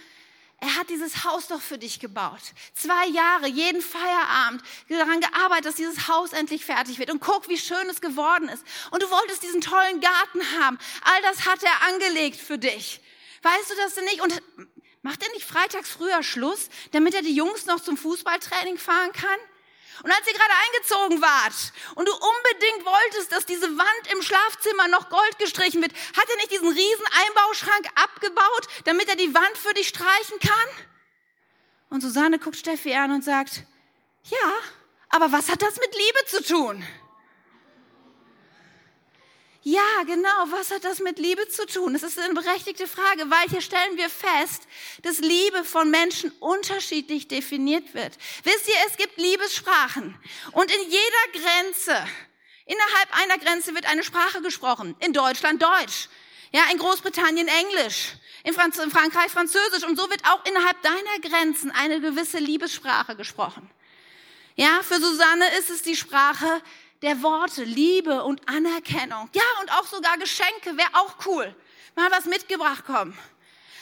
[0.60, 2.42] er hat dieses Haus doch für dich gebaut.
[2.74, 7.10] Zwei Jahre, jeden Feierabend daran gearbeitet, dass dieses Haus endlich fertig wird.
[7.10, 8.62] Und guck, wie schön es geworden ist.
[8.90, 10.78] Und du wolltest diesen tollen Garten haben.
[11.02, 13.00] All das hat er angelegt für dich.
[13.42, 14.20] Weißt du das denn nicht?
[14.20, 14.42] Und
[15.00, 19.38] macht er nicht freitags früher Schluss, damit er die Jungs noch zum Fußballtraining fahren kann?
[20.02, 24.88] Und als ihr gerade eingezogen wart und du unbedingt wolltest, dass diese Wand im Schlafzimmer
[24.88, 29.58] noch gold gestrichen wird, hat er nicht diesen riesen Einbauschrank abgebaut, damit er die Wand
[29.58, 30.86] für dich streichen kann?
[31.90, 33.64] Und Susanne guckt Steffi an und sagt,
[34.24, 34.52] ja,
[35.10, 36.86] aber was hat das mit Liebe zu tun?
[39.62, 40.46] Ja, genau.
[40.50, 41.92] Was hat das mit Liebe zu tun?
[41.92, 44.62] Das ist eine berechtigte Frage, weil hier stellen wir fest,
[45.02, 48.16] dass Liebe von Menschen unterschiedlich definiert wird.
[48.44, 50.18] Wisst ihr, es gibt Liebessprachen
[50.52, 51.92] und in jeder Grenze,
[52.64, 54.96] innerhalb einer Grenze wird eine Sprache gesprochen.
[55.00, 56.08] In Deutschland Deutsch,
[56.52, 61.18] ja, in Großbritannien Englisch, in, Franz in Frankreich Französisch und so wird auch innerhalb deiner
[61.20, 63.70] Grenzen eine gewisse Liebessprache gesprochen.
[64.56, 66.62] Ja, für Susanne ist es die Sprache
[67.02, 69.28] der Worte, Liebe und Anerkennung.
[69.32, 71.54] Ja, und auch sogar Geschenke wäre auch cool.
[71.96, 73.16] Mal was mitgebracht kommen.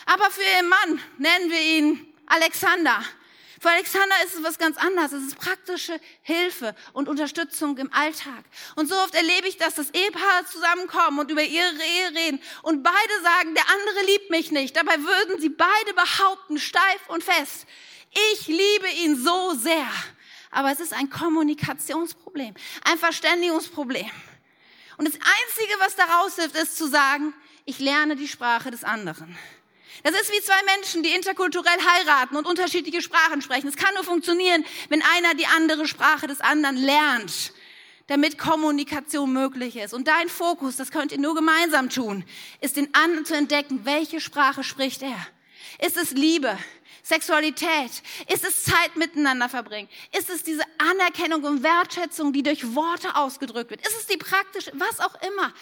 [0.07, 3.03] Aber für ihren Mann nennen wir ihn Alexander.
[3.61, 5.11] Für Alexander ist es was ganz anderes.
[5.13, 8.45] Es ist praktische Hilfe und Unterstützung im Alltag.
[8.77, 12.85] Und so oft erlebe ich das, dass Ehepaare zusammenkommen und über ihre Ehe reden und
[12.85, 14.77] beide sagen, der andere liebt mich nicht.
[14.77, 17.67] Dabei würden sie beide behaupten, steif und fest,
[18.33, 19.87] ich liebe ihn so sehr
[20.51, 24.11] aber es ist ein Kommunikationsproblem, ein Verständigungsproblem.
[24.97, 27.33] Und das Einzige, was daraus hilft, ist zu sagen,
[27.65, 29.37] ich lerne die Sprache des anderen.
[30.03, 33.69] Das ist wie zwei Menschen, die interkulturell heiraten und unterschiedliche Sprachen sprechen.
[33.69, 37.53] Es kann nur funktionieren, wenn einer die andere Sprache des anderen lernt,
[38.07, 39.95] damit Kommunikation möglich ist.
[39.95, 42.25] Und dein Fokus, das könnt ihr nur gemeinsam tun,
[42.61, 45.27] ist den anderen zu entdecken, welche Sprache spricht er.
[45.85, 46.57] Ist es Liebe?
[47.09, 48.03] Sexualität?
[48.31, 49.89] Ist es Zeit miteinander verbringen?
[50.17, 53.81] Ist es diese Anerkennung und Wertschätzung, die durch Worte ausgedrückt wird?
[53.81, 55.55] Ist es die praktische, was auch immer?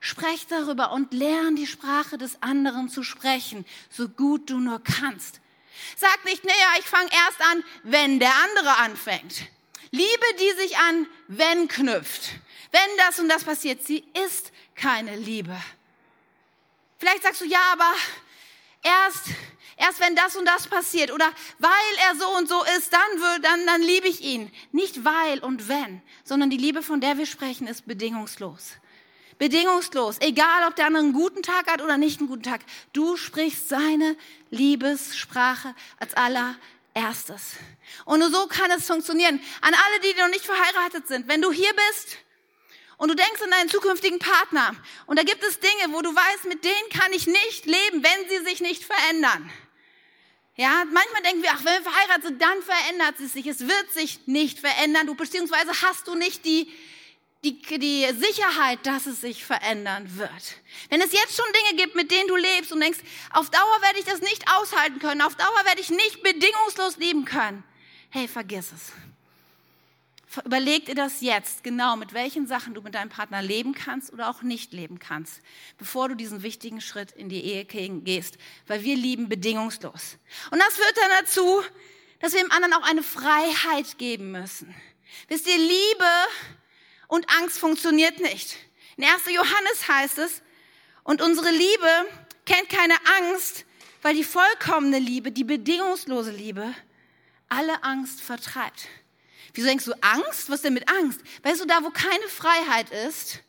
[0.00, 5.40] Sprech darüber und lern die Sprache des anderen zu sprechen, so gut du nur kannst.
[5.96, 9.42] Sag nicht, naja, ich fange erst an, wenn der andere anfängt.
[9.90, 12.30] Liebe, die sich an wenn knüpft.
[12.72, 15.56] Wenn das und das passiert, sie ist keine Liebe.
[16.98, 17.92] Vielleicht sagst du, ja, aber
[18.82, 19.26] erst
[19.76, 21.70] Erst wenn das und das passiert oder weil
[22.08, 24.52] er so und so ist, dann, dann, dann liebe ich ihn.
[24.72, 28.72] Nicht weil und wenn, sondern die Liebe, von der wir sprechen, ist bedingungslos.
[29.38, 30.20] Bedingungslos.
[30.20, 32.60] Egal, ob der andere einen guten Tag hat oder nicht einen guten Tag.
[32.92, 34.16] Du sprichst seine
[34.50, 37.54] Liebessprache als allererstes.
[38.04, 39.40] Und nur so kann es funktionieren.
[39.60, 42.18] An alle, die noch nicht verheiratet sind, wenn du hier bist
[42.96, 44.74] Und du denkst an deinen zukünftigen Partner.
[45.06, 48.28] Und da gibt es Dinge, wo du weißt, mit denen kann ich nicht leben, wenn
[48.28, 49.50] sie sich nicht verändern.
[50.56, 53.46] Ja, manchmal denken wir, ach, wenn wir verheiratet sind, dann verändert es sich.
[53.46, 55.06] Es wird sich nicht verändern.
[55.06, 56.72] Du, beziehungsweise hast du nicht die,
[57.42, 60.30] die, die Sicherheit, dass es sich verändern wird.
[60.90, 63.00] Wenn es jetzt schon Dinge gibt, mit denen du lebst und denkst,
[63.32, 67.24] auf Dauer werde ich das nicht aushalten können, auf Dauer werde ich nicht bedingungslos lieben
[67.24, 67.64] können.
[68.10, 68.92] Hey, vergiss es.
[70.44, 74.28] Überleg dir das jetzt genau, mit welchen Sachen du mit deinem Partner leben kannst oder
[74.30, 75.40] auch nicht leben kannst,
[75.78, 80.16] bevor du diesen wichtigen Schritt in die Ehe gehst, weil wir lieben bedingungslos.
[80.50, 81.62] Und das führt dann dazu,
[82.20, 84.74] dass wir dem anderen auch eine Freiheit geben müssen.
[85.28, 86.10] Wisst ihr, Liebe
[87.08, 88.56] und Angst funktioniert nicht.
[88.96, 89.26] In 1.
[89.26, 90.42] Johannes heißt es,
[91.02, 92.06] und unsere Liebe
[92.46, 93.66] kennt keine Angst,
[94.02, 96.74] weil die vollkommene Liebe, die bedingungslose Liebe,
[97.48, 98.88] alle Angst vertreibt.
[99.54, 100.50] Wieso denkst du Angst?
[100.50, 101.20] Was denn mit Angst?
[101.42, 103.40] Weißt du, da wo keine Freiheit ist,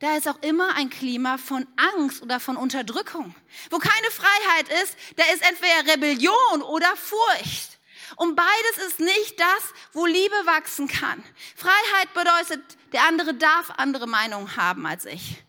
[0.00, 3.34] da ist auch immer ein Klima von Angst oder von Unterdrückung.
[3.70, 7.78] Wo keine Freiheit ist, da ist entweder Rebellion oder Furcht.
[8.16, 11.22] Und beides ist nicht das, wo Liebe wachsen kann.
[11.56, 15.42] Freiheit bedeutet, der andere darf andere Meinungen haben als ich.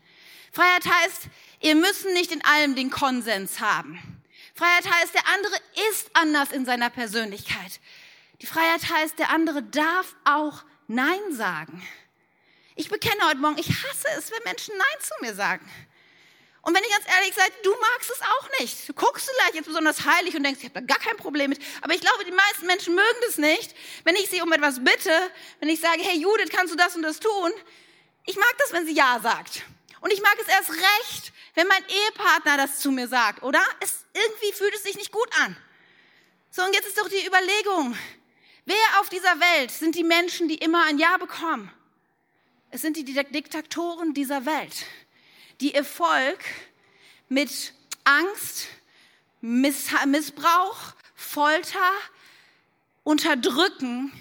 [0.52, 1.22] Freiheit heißt,
[1.60, 4.00] ihr müssen nicht in allem den Konsens haben.
[4.54, 5.54] Freiheit heißt, der andere
[5.90, 7.80] ist anders in seiner Persönlichkeit.
[8.40, 11.86] Die Freiheit heißt, der andere darf auch Nein sagen.
[12.76, 15.68] Ich bekenne heute Morgen, ich hasse es, wenn Menschen Nein zu mir sagen.
[16.62, 18.88] Und wenn ich ganz ehrlich sage, du magst es auch nicht.
[18.88, 21.60] Du guckst vielleicht jetzt besonders heilig und denkst, ich habe da gar kein Problem mit.
[21.80, 23.74] Aber ich glaube, die meisten Menschen mögen das nicht,
[24.04, 25.10] wenn ich sie um etwas bitte,
[25.60, 27.52] wenn ich sage, hey Judith, kannst du das und das tun?
[28.26, 29.62] Ich mag das, wenn sie Ja sagt.
[30.00, 33.62] Und ich mag es erst recht, wenn mein Ehepartner das zu mir sagt, oder?
[33.80, 35.56] Es, irgendwie fühlt es sich nicht gut an.
[36.50, 37.96] So, und jetzt ist doch die Überlegung,
[38.68, 41.72] Wer auf dieser Welt sind die Menschen, die immer ein Ja bekommen?
[42.70, 44.84] Es sind die Diktatoren dieser Welt,
[45.62, 46.38] die Erfolg
[47.30, 47.72] mit
[48.04, 48.68] Angst,
[49.40, 51.90] Missbrauch, Folter,
[53.04, 54.12] Unterdrücken,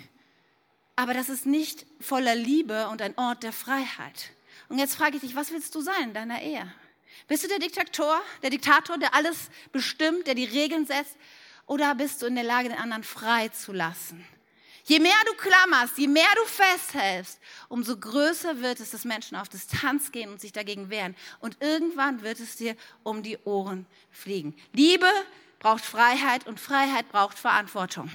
[0.96, 4.32] aber das ist nicht voller Liebe und ein Ort der Freiheit.
[4.70, 6.74] Und jetzt frage ich dich, was willst du sein in deiner Ehe?
[7.28, 11.18] Bist du der Diktator, der Diktator, der alles bestimmt, der die Regeln setzt?
[11.66, 14.26] Oder bist du in der Lage, den anderen frei zu lassen?
[14.88, 19.50] Je mehr du klammerst, je mehr du festhältst, umso größer wird es, dass Menschen auf
[19.50, 21.14] Distanz gehen und sich dagegen wehren.
[21.42, 22.74] Und irgendwann wird es dir
[23.04, 24.56] um die Ohren fliegen.
[24.72, 25.12] Liebe
[25.60, 28.10] braucht Freiheit und Freiheit braucht Verantwortung.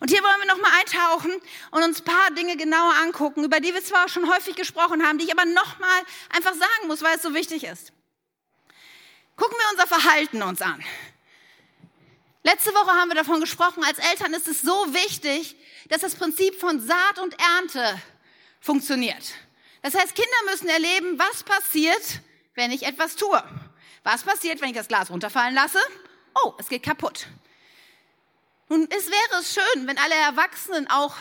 [0.00, 1.32] Und hier wollen wir nochmal eintauchen
[1.70, 5.18] und uns ein paar Dinge genauer angucken, über die wir zwar schon häufig gesprochen haben,
[5.18, 7.92] die ich aber nochmal einfach sagen muss, weil es so wichtig ist.
[9.36, 10.84] Gucken wir unser Verhalten uns an.
[12.42, 15.56] Letzte Woche haben wir davon gesprochen, als Eltern ist es so wichtig,
[15.88, 18.00] dass das Prinzip von Saat und Ernte
[18.60, 19.34] funktioniert.
[19.82, 22.20] Das heißt, Kinder müssen erleben, was passiert,
[22.54, 23.42] wenn ich etwas tue.
[24.02, 25.78] Was passiert, wenn ich das Glas runterfallen lasse?
[26.42, 27.26] Oh, es geht kaputt.
[28.68, 31.14] Nun, es wäre es schön, wenn alle Erwachsenen auch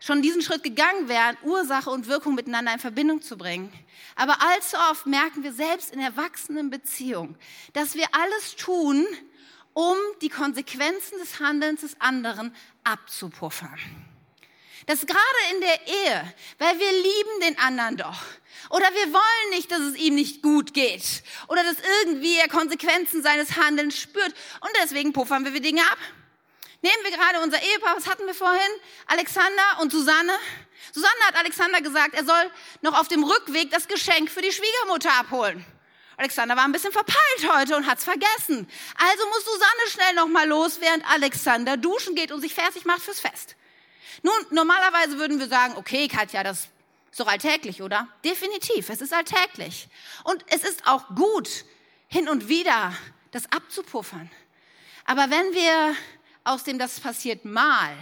[0.00, 3.72] schon diesen Schritt gegangen wären, Ursache und Wirkung miteinander in Verbindung zu bringen.
[4.16, 7.38] Aber allzu oft merken wir selbst in erwachsenen Beziehungen,
[7.72, 9.06] dass wir alles tun,
[9.74, 12.54] um die Konsequenzen des Handelns des anderen
[12.84, 13.78] abzupuffern.
[14.86, 18.20] Das gerade in der Ehe, weil wir lieben den anderen doch.
[18.70, 21.22] Oder wir wollen nicht, dass es ihm nicht gut geht.
[21.48, 24.34] Oder dass irgendwie er Konsequenzen seines Handelns spürt.
[24.60, 25.98] Und deswegen puffern wir Dinge ab.
[26.80, 28.60] Nehmen wir gerade unser Ehepaar, was hatten wir vorhin?
[29.06, 30.32] Alexander und Susanne.
[30.92, 35.12] Susanne hat Alexander gesagt, er soll noch auf dem Rückweg das Geschenk für die Schwiegermutter
[35.12, 35.64] abholen.
[36.16, 38.68] Alexander war ein bisschen verpeilt heute und hat's vergessen.
[38.96, 43.02] Also muss Susanne schnell noch mal los, während Alexander duschen geht und sich fertig macht
[43.02, 43.56] fürs Fest.
[44.22, 46.68] Nun, normalerweise würden wir sagen, okay, Katja, das
[47.10, 48.08] ist doch alltäglich, oder?
[48.24, 49.88] Definitiv, es ist alltäglich.
[50.24, 51.64] Und es ist auch gut,
[52.08, 52.94] hin und wieder
[53.30, 54.30] das abzupuffern.
[55.04, 55.96] Aber wenn wir
[56.44, 57.96] aus dem, das passiert mal,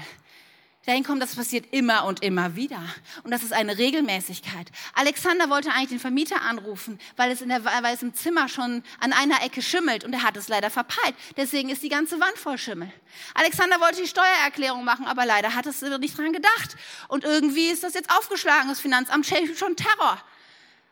[0.87, 2.83] dahin kommen, das passiert immer und immer wieder.
[3.23, 4.71] Und das ist eine Regelmäßigkeit.
[4.95, 8.83] Alexander wollte eigentlich den Vermieter anrufen, weil es, in der, weil es im Zimmer schon
[8.99, 11.15] an einer Ecke schimmelt und er hat es leider verpeilt.
[11.37, 12.91] Deswegen ist die ganze Wand voll Schimmel.
[13.35, 16.77] Alexander wollte die Steuererklärung machen, aber leider hat es nicht dran gedacht.
[17.09, 18.69] Und irgendwie ist das jetzt aufgeschlagen.
[18.69, 20.23] Das Finanzamt schält schon Terror.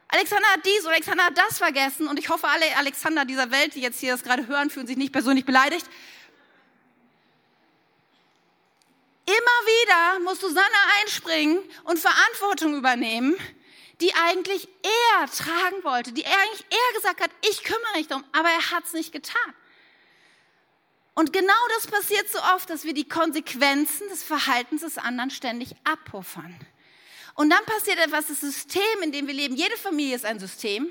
[0.09, 2.09] Alexander hat dies, Alexander hat das vergessen.
[2.09, 4.96] Und ich hoffe, alle Alexander dieser Welt, die jetzt hier das gerade hören, fühlen sich
[4.96, 5.87] nicht persönlich beleidigt.
[9.28, 10.66] Immer wieder muss Susanne
[11.02, 13.36] einspringen und Verantwortung übernehmen,
[14.00, 18.24] die eigentlich er tragen wollte, die er eigentlich er gesagt hat, ich kümmere mich darum,
[18.32, 19.54] aber er hat es nicht getan.
[21.12, 25.74] Und genau das passiert so oft, dass wir die Konsequenzen des Verhaltens des anderen ständig
[25.84, 26.58] abpuffern.
[27.34, 30.90] Und dann passiert etwas, das System, in dem wir leben, jede Familie ist ein System,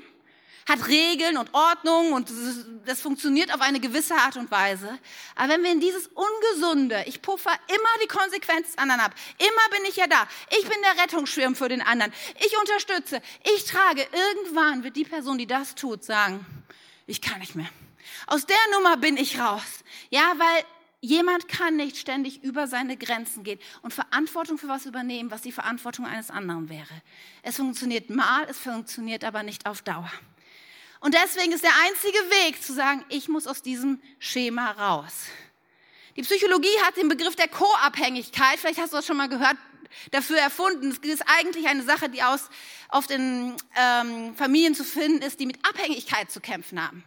[0.68, 2.30] hat Regeln und Ordnung und
[2.84, 4.98] das funktioniert auf eine gewisse Art und Weise.
[5.34, 9.76] Aber wenn wir in dieses Ungesunde, ich puffer immer die Konsequenz des anderen ab, immer
[9.76, 13.22] bin ich ja da, ich bin der Rettungsschirm für den anderen, ich unterstütze,
[13.56, 16.44] ich trage, irgendwann wird die Person, die das tut, sagen,
[17.06, 17.68] ich kann nicht mehr.
[18.26, 19.84] Aus der Nummer bin ich raus.
[20.10, 20.64] Ja, weil
[21.00, 25.52] jemand kann nicht ständig über seine Grenzen gehen und Verantwortung für was übernehmen, was die
[25.52, 27.02] Verantwortung eines anderen wäre.
[27.42, 30.10] Es funktioniert mal, es funktioniert aber nicht auf Dauer.
[31.00, 35.26] Und deswegen ist der einzige Weg zu sagen, ich muss aus diesem Schema raus.
[36.16, 39.56] Die Psychologie hat den Begriff der Co-Abhängigkeit, vielleicht hast du das schon mal gehört,
[40.10, 40.90] dafür erfunden.
[40.90, 42.48] Es ist eigentlich eine Sache, die aus,
[42.88, 47.04] auf den ähm, Familien zu finden ist, die mit Abhängigkeit zu kämpfen haben.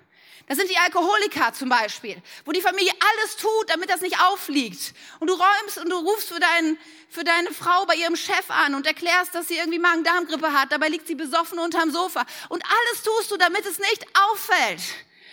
[0.52, 4.94] Das sind die Alkoholiker zum Beispiel, wo die Familie alles tut, damit das nicht auffliegt.
[5.22, 6.78] Und du räumst und du rufst für, dein,
[7.10, 10.74] für deine Frau bei ihrem Chef an und erklärst, dass sie irgendwie Magen-Darm-Grippe hat.
[10.74, 12.26] Dabei liegt sie besoffen unterm Sofa.
[12.50, 14.82] Und alles tust du, damit es nicht auffällt,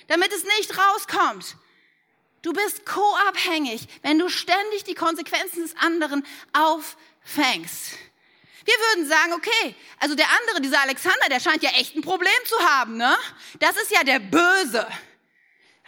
[0.06, 1.56] damit es nicht rauskommt.
[2.42, 7.98] Du bist co-abhängig, wenn du ständig die Konsequenzen des anderen auffängst.
[8.64, 12.30] Wir würden sagen, okay, also der andere, dieser Alexander, der scheint ja echt ein Problem
[12.44, 13.16] zu haben, ne?
[13.58, 14.86] Das ist ja der Böse.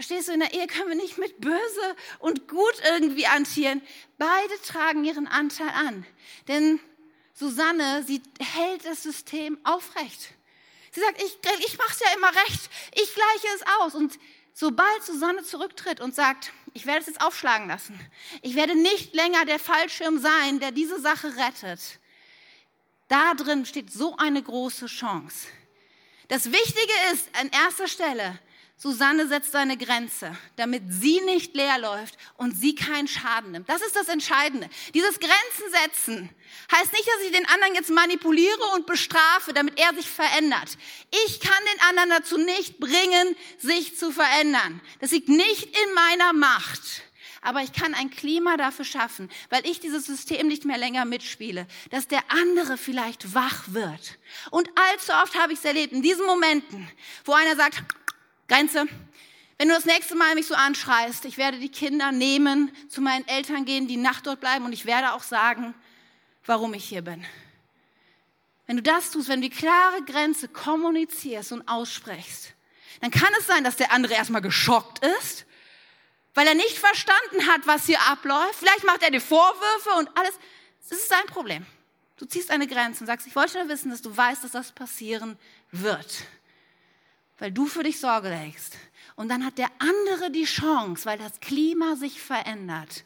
[0.00, 3.82] Verstehst du, in der Ehe können wir nicht mit böse und gut irgendwie antieren.
[4.16, 6.06] Beide tragen ihren Anteil an.
[6.48, 6.80] Denn
[7.34, 10.30] Susanne, sie hält das System aufrecht.
[10.92, 11.36] Sie sagt, ich,
[11.66, 13.94] ich mache es ja immer recht, ich gleiche es aus.
[13.94, 14.18] Und
[14.54, 18.00] sobald Susanne zurücktritt und sagt, ich werde es jetzt aufschlagen lassen,
[18.40, 22.00] ich werde nicht länger der Fallschirm sein, der diese Sache rettet,
[23.08, 25.48] da drin steht so eine große Chance.
[26.28, 28.40] Das Wichtige ist an erster Stelle,
[28.82, 33.68] Susanne setzt eine Grenze, damit sie nicht leer läuft und sie keinen Schaden nimmt.
[33.68, 34.70] Das ist das Entscheidende.
[34.94, 36.30] Dieses Grenzen setzen
[36.72, 40.78] heißt nicht, dass ich den anderen jetzt manipuliere und bestrafe, damit er sich verändert.
[41.26, 44.80] Ich kann den anderen dazu nicht bringen, sich zu verändern.
[44.98, 47.02] Das liegt nicht in meiner Macht.
[47.42, 51.66] Aber ich kann ein Klima dafür schaffen, weil ich dieses System nicht mehr länger mitspiele,
[51.90, 54.18] dass der andere vielleicht wach wird.
[54.50, 56.90] Und allzu oft habe ich es erlebt, in diesen Momenten,
[57.26, 57.82] wo einer sagt,
[58.50, 58.86] Grenze.
[59.58, 63.26] Wenn du das nächste Mal mich so anschreist, ich werde die Kinder nehmen, zu meinen
[63.28, 65.72] Eltern gehen, die Nacht dort bleiben und ich werde auch sagen,
[66.46, 67.24] warum ich hier bin.
[68.66, 72.54] Wenn du das tust, wenn du die klare Grenze kommunizierst und aussprichst,
[73.00, 75.46] dann kann es sein, dass der andere erstmal geschockt ist,
[76.34, 78.56] weil er nicht verstanden hat, was hier abläuft.
[78.56, 80.34] Vielleicht macht er dir Vorwürfe und alles.
[80.88, 81.64] Das ist sein Problem.
[82.16, 84.72] Du ziehst eine Grenze und sagst, ich wollte nur wissen, dass du weißt, dass das
[84.72, 85.38] passieren
[85.70, 86.24] wird
[87.40, 88.76] weil du für dich Sorge legst.
[89.16, 93.04] Und dann hat der andere die Chance, weil das Klima sich verändert,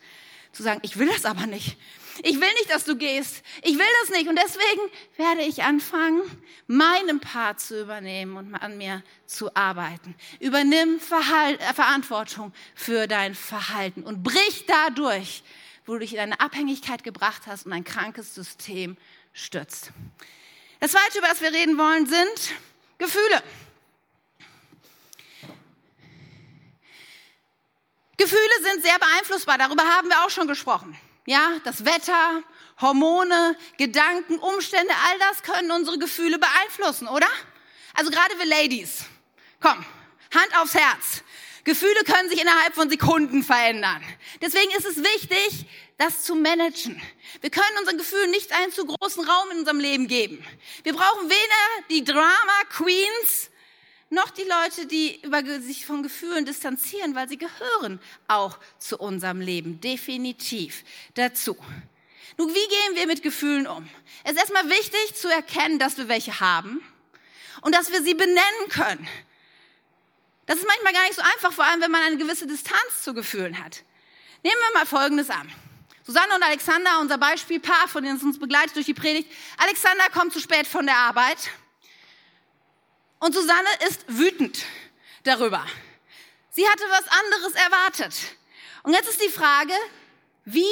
[0.52, 1.78] zu sagen, ich will das aber nicht.
[2.22, 3.42] Ich will nicht, dass du gehst.
[3.62, 4.28] Ich will das nicht.
[4.28, 4.80] Und deswegen
[5.16, 6.22] werde ich anfangen,
[6.68, 10.14] meinen Part zu übernehmen und an mir zu arbeiten.
[10.38, 15.42] Übernimm Verhalt, äh, Verantwortung für dein Verhalten und brich dadurch,
[15.86, 18.96] wo du dich in eine Abhängigkeit gebracht hast und ein krankes System
[19.32, 19.90] stützt.
[20.78, 22.54] Das Zweite, über das wir reden wollen, sind
[22.98, 23.42] Gefühle.
[28.16, 30.98] Gefühle sind sehr beeinflussbar, darüber haben wir auch schon gesprochen.
[31.26, 32.42] Ja, das Wetter,
[32.80, 37.28] Hormone, Gedanken, Umstände, all das können unsere Gefühle beeinflussen, oder?
[37.94, 39.04] Also gerade wir Ladies.
[39.60, 39.84] Komm,
[40.34, 41.22] Hand aufs Herz.
[41.64, 44.04] Gefühle können sich innerhalb von Sekunden verändern.
[44.42, 47.00] Deswegen ist es wichtig, das zu managen.
[47.40, 50.44] Wir können unseren Gefühlen nicht einen zu großen Raum in unserem Leben geben.
[50.82, 53.50] Wir brauchen weder die Drama Queens
[54.14, 59.40] noch die Leute, die über sich von Gefühlen distanzieren, weil sie gehören auch zu unserem
[59.40, 61.56] Leben, definitiv dazu.
[62.36, 63.88] Nun, wie gehen wir mit Gefühlen um?
[64.24, 66.80] Es ist erstmal wichtig zu erkennen, dass wir welche haben
[67.60, 69.06] und dass wir sie benennen können.
[70.46, 73.14] Das ist manchmal gar nicht so einfach, vor allem wenn man eine gewisse Distanz zu
[73.14, 73.82] Gefühlen hat.
[74.42, 75.50] Nehmen wir mal Folgendes an.
[76.06, 79.30] Susanne und Alexander, unser Beispielpaar, von denen es uns begleitet durch die Predigt.
[79.56, 81.38] Alexander kommt zu spät von der Arbeit
[83.24, 84.58] und Susanne ist wütend
[85.22, 85.64] darüber.
[86.50, 88.14] Sie hatte was anderes erwartet.
[88.82, 89.72] Und jetzt ist die Frage,
[90.44, 90.62] wie,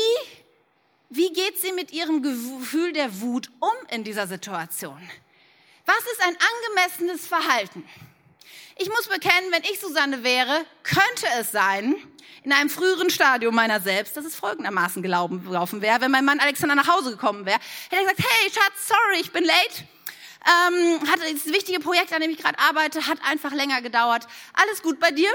[1.08, 5.00] wie geht sie mit ihrem Gefühl der Wut um in dieser Situation?
[5.86, 7.88] Was ist ein angemessenes Verhalten?
[8.76, 11.94] Ich muss bekennen, wenn ich Susanne wäre, könnte es sein,
[12.42, 16.74] in einem früheren Stadium meiner selbst, dass es folgendermaßen gelaufen wäre, wenn mein Mann Alexander
[16.74, 17.60] nach Hause gekommen wäre.
[17.88, 19.84] Hätte er gesagt, hey Schatz, sorry, ich bin late
[20.44, 24.26] ähm, hat das wichtige Projekt, an dem ich gerade arbeite, hat einfach länger gedauert.
[24.52, 25.30] Alles gut bei dir?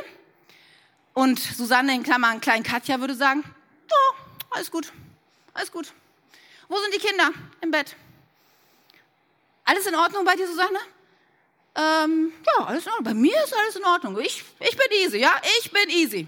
[1.13, 3.43] Und Susanne in Klammern, klein Katja würde sagen,
[3.89, 4.15] oh,
[4.51, 4.91] alles gut,
[5.53, 5.93] alles gut.
[6.67, 7.31] Wo sind die Kinder?
[7.61, 7.95] Im Bett.
[9.63, 10.79] Alles in Ordnung bei dir, Susanne?
[11.75, 13.05] Ähm, ja, alles in Ordnung.
[13.05, 14.19] Bei mir ist alles in Ordnung.
[14.19, 16.27] Ich, ich bin easy, ja, ich bin easy.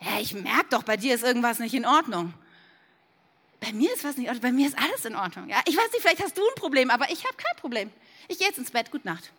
[0.00, 2.34] Ja, ich merke doch, bei dir ist irgendwas nicht in Ordnung.
[3.60, 5.48] Bei mir ist was nicht Ordnung, bei mir ist alles in Ordnung.
[5.48, 7.90] Ja, ich weiß nicht, vielleicht hast du ein Problem, aber ich habe kein Problem.
[8.28, 9.30] Ich gehe jetzt ins Bett, gute Nacht.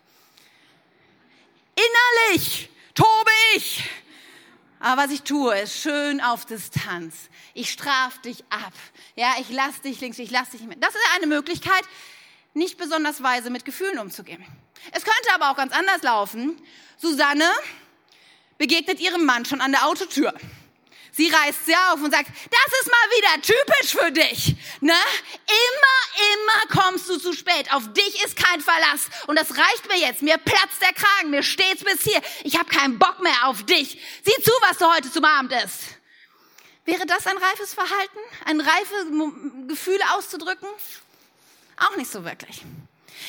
[1.76, 3.84] Innerlich tobe ich.
[4.80, 7.28] Aber was ich tue, ist schön auf Distanz.
[7.54, 8.72] Ich straf dich ab.
[9.16, 10.76] Ja, ich lass dich links, ich lass dich mehr.
[10.78, 11.82] Das ist eine Möglichkeit,
[12.54, 14.44] nicht besonders weise mit Gefühlen umzugehen.
[14.92, 16.60] Es könnte aber auch ganz anders laufen.
[16.96, 17.48] Susanne
[18.56, 20.32] begegnet ihrem Mann schon an der Autotür.
[21.18, 24.54] Sie reißt sie auf und sagt, das ist mal wieder typisch für dich.
[24.80, 24.94] Ne?
[25.48, 27.74] Immer, immer kommst du zu spät.
[27.74, 29.08] Auf dich ist kein Verlass.
[29.26, 30.22] Und das reicht mir jetzt.
[30.22, 31.30] Mir platzt der Kragen.
[31.30, 32.22] Mir steht's bis hier.
[32.44, 34.00] Ich habe keinen Bock mehr auf dich.
[34.24, 35.96] Sieh zu, was du heute zum Abend isst.
[36.84, 38.18] Wäre das ein reifes Verhalten?
[38.44, 39.06] Ein reifes
[39.66, 40.68] Gefühle auszudrücken?
[41.78, 42.62] Auch nicht so wirklich.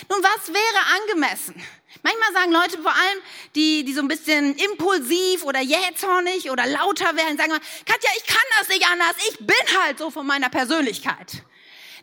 [0.09, 1.55] Nun, was wäre angemessen?
[2.03, 3.19] Manchmal sagen Leute, vor allem
[3.55, 8.25] die, die so ein bisschen impulsiv oder jähzornig oder lauter werden, sagen mal, Katja, ich
[8.25, 11.43] kann das nicht anders, ich bin halt so von meiner Persönlichkeit.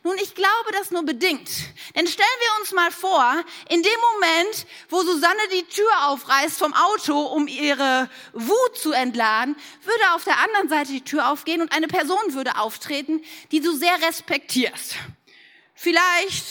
[0.07, 1.51] Nun, ich glaube das nur bedingt.
[1.97, 6.75] Denn stellen wir uns mal vor, in dem Moment, wo Susanne die Tür aufreißt vom
[6.75, 11.73] Auto, um ihre Wut zu entladen, würde auf der anderen Seite die Tür aufgehen und
[11.73, 13.21] eine Person würde auftreten,
[13.51, 14.95] die du sehr respektierst.
[15.75, 16.45] Vielleicht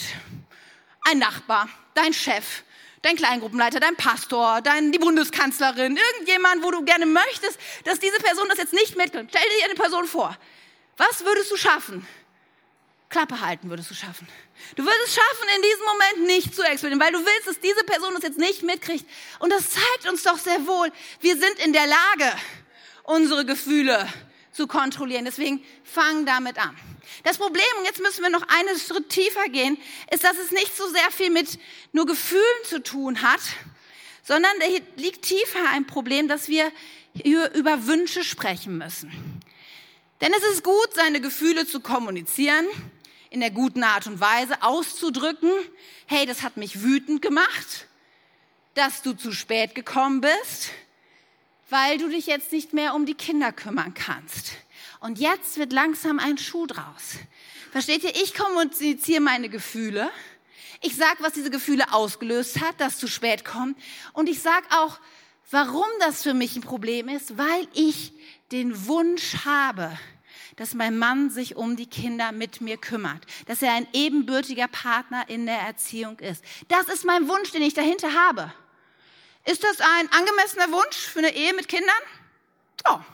[1.06, 2.64] ein Nachbar, dein Chef,
[3.02, 8.48] dein Kleingruppenleiter, dein Pastor, dein, die Bundeskanzlerin, irgendjemand, wo du gerne möchtest, dass diese Person
[8.48, 9.30] das jetzt nicht mitkriegt.
[9.30, 10.36] Stell dir eine Person vor.
[10.96, 12.06] Was würdest du schaffen?
[13.08, 14.26] Klappe halten würdest du schaffen.
[14.74, 17.84] Du würdest es schaffen, in diesem Moment nicht zu explodieren, weil du willst, dass diese
[17.84, 19.08] Person das jetzt nicht mitkriegt.
[19.38, 20.90] Und das zeigt uns doch sehr wohl,
[21.20, 22.36] wir sind in der Lage,
[23.04, 24.08] unsere Gefühle
[24.56, 25.24] zu kontrollieren.
[25.24, 26.76] Deswegen fang damit an.
[27.22, 29.78] Das Problem, und jetzt müssen wir noch einen Schritt tiefer gehen,
[30.10, 31.58] ist, dass es nicht so sehr viel mit
[31.92, 33.40] nur Gefühlen zu tun hat,
[34.22, 36.72] sondern da liegt tiefer ein Problem, dass wir
[37.24, 39.12] über Wünsche sprechen müssen.
[40.20, 42.66] Denn es ist gut, seine Gefühle zu kommunizieren,
[43.30, 45.50] in der guten Art und Weise auszudrücken,
[46.06, 47.86] hey, das hat mich wütend gemacht,
[48.74, 50.70] dass du zu spät gekommen bist,
[51.68, 54.52] weil du dich jetzt nicht mehr um die Kinder kümmern kannst.
[55.00, 57.18] Und jetzt wird langsam ein Schuh draus.
[57.72, 58.14] Versteht ihr?
[58.16, 60.10] Ich kommuniziere meine Gefühle.
[60.80, 63.78] Ich sage, was diese Gefühle ausgelöst hat, dass zu spät kommt.
[64.12, 64.98] Und ich sage auch,
[65.50, 68.12] warum das für mich ein Problem ist, weil ich
[68.52, 69.98] den Wunsch habe,
[70.56, 75.28] dass mein Mann sich um die Kinder mit mir kümmert, dass er ein ebenbürtiger Partner
[75.28, 76.42] in der Erziehung ist.
[76.68, 78.52] Das ist mein Wunsch, den ich dahinter habe.
[79.46, 81.94] Ist das ein angemessener Wunsch für eine Ehe mit Kindern?
[82.84, 83.04] Ja,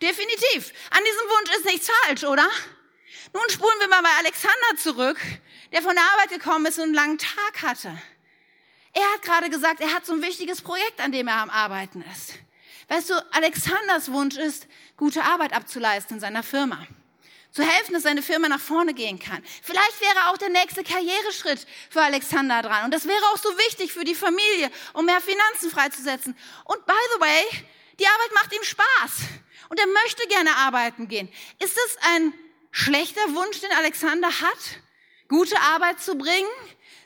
[0.00, 0.72] definitiv.
[0.90, 2.48] An diesem Wunsch ist nichts falsch, oder?
[3.32, 5.20] Nun spulen wir mal bei Alexander zurück,
[5.72, 7.98] der von der Arbeit gekommen ist und einen langen Tag hatte.
[8.94, 12.02] Er hat gerade gesagt, er hat so ein wichtiges Projekt, an dem er am Arbeiten
[12.12, 12.34] ist.
[12.88, 14.66] Weißt du, Alexanders Wunsch ist,
[14.96, 16.86] gute Arbeit abzuleisten in seiner Firma
[17.54, 19.42] zu helfen, dass seine Firma nach vorne gehen kann.
[19.62, 22.86] Vielleicht wäre auch der nächste Karriereschritt für Alexander dran.
[22.86, 26.36] Und das wäre auch so wichtig für die Familie, um mehr Finanzen freizusetzen.
[26.64, 27.44] Und by the way,
[28.00, 29.12] die Arbeit macht ihm Spaß.
[29.68, 31.32] Und er möchte gerne arbeiten gehen.
[31.60, 32.34] Ist es ein
[32.72, 34.80] schlechter Wunsch, den Alexander hat,
[35.28, 36.50] gute Arbeit zu bringen,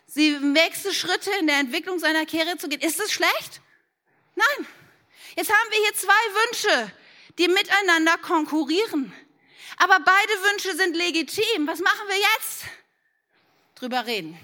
[0.06, 2.80] sie nächste Schritte in der Entwicklung seiner Karriere zu gehen?
[2.80, 3.60] Ist es schlecht?
[4.34, 4.66] Nein.
[5.36, 6.10] Jetzt haben wir hier zwei
[6.46, 6.92] Wünsche,
[7.36, 9.12] die miteinander konkurrieren.
[9.78, 11.66] Aber beide Wünsche sind legitim.
[11.66, 12.64] Was machen wir jetzt?
[13.76, 14.38] Drüber reden.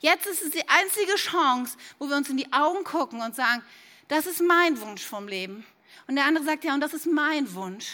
[0.00, 3.62] Jetzt ist es die einzige Chance, wo wir uns in die Augen gucken und sagen,
[4.08, 5.66] das ist mein Wunsch vom Leben.
[6.06, 7.86] Und der andere sagt, ja, und das ist mein Wunsch.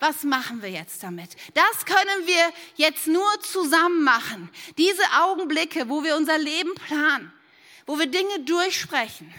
[0.00, 1.36] Was machen wir jetzt damit?
[1.54, 4.50] Das können wir jetzt nur zusammen machen.
[4.76, 7.32] Diese Augenblicke, wo wir unser Leben planen,
[7.86, 9.32] wo wir Dinge durchsprechen.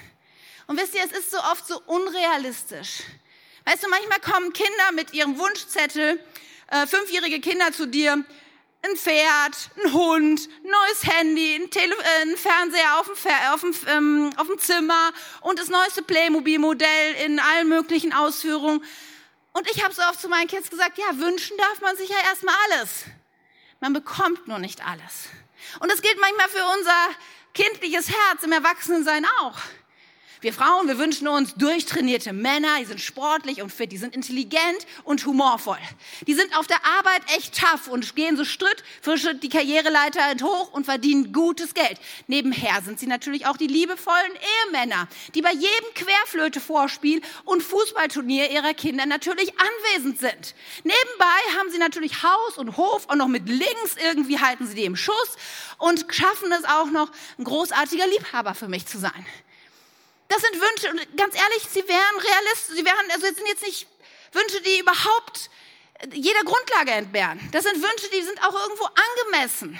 [0.67, 2.99] Und wisst ihr, es ist so oft so unrealistisch.
[3.65, 6.23] Weißt du, manchmal kommen Kinder mit ihrem Wunschzettel
[6.73, 8.13] äh, fünfjährige Kinder zu dir,
[8.85, 13.61] ein Pferd, ein Hund, neues Handy, ein, Tele äh, ein Fernseher auf dem, Fer auf,
[13.61, 18.83] dem, ähm, auf dem Zimmer und das neueste Playmobil-Modell in allen möglichen Ausführungen.
[19.53, 22.17] Und ich habe so oft zu meinen Kids gesagt, ja, wünschen darf man sich ja
[22.25, 23.05] erstmal alles.
[23.79, 25.29] Man bekommt nur nicht alles.
[25.79, 27.09] Und das gilt manchmal für unser
[27.53, 29.59] kindliches Herz im Erwachsenensein auch.
[30.43, 34.85] Wir Frauen, wir wünschen uns durchtrainierte Männer, die sind sportlich und fit, die sind intelligent
[35.05, 35.77] und humorvoll.
[36.27, 40.21] Die sind auf der Arbeit echt tough und gehen so Schritt für Schritt die Karriereleiter
[40.45, 41.97] hoch und verdienen gutes Geld.
[42.27, 44.33] Nebenher sind sie natürlich auch die liebevollen
[44.65, 50.55] Ehemänner, die bei jedem Querflöte-Vorspiel und Fußballturnier ihrer Kinder natürlich anwesend sind.
[50.83, 54.83] Nebenbei haben sie natürlich Haus und Hof und noch mit links irgendwie halten sie die
[54.83, 55.37] im Schuss
[55.77, 59.25] und schaffen es auch noch, ein großartiger Liebhaber für mich zu sein.
[60.33, 63.87] Das sind Wünsche und ganz ehrlich, sie wären realistisch, sie wären, also sind jetzt nicht
[64.31, 65.51] Wünsche, die überhaupt
[66.11, 67.39] jeder Grundlage entbehren.
[67.51, 69.79] Das sind Wünsche, die sind auch irgendwo angemessen.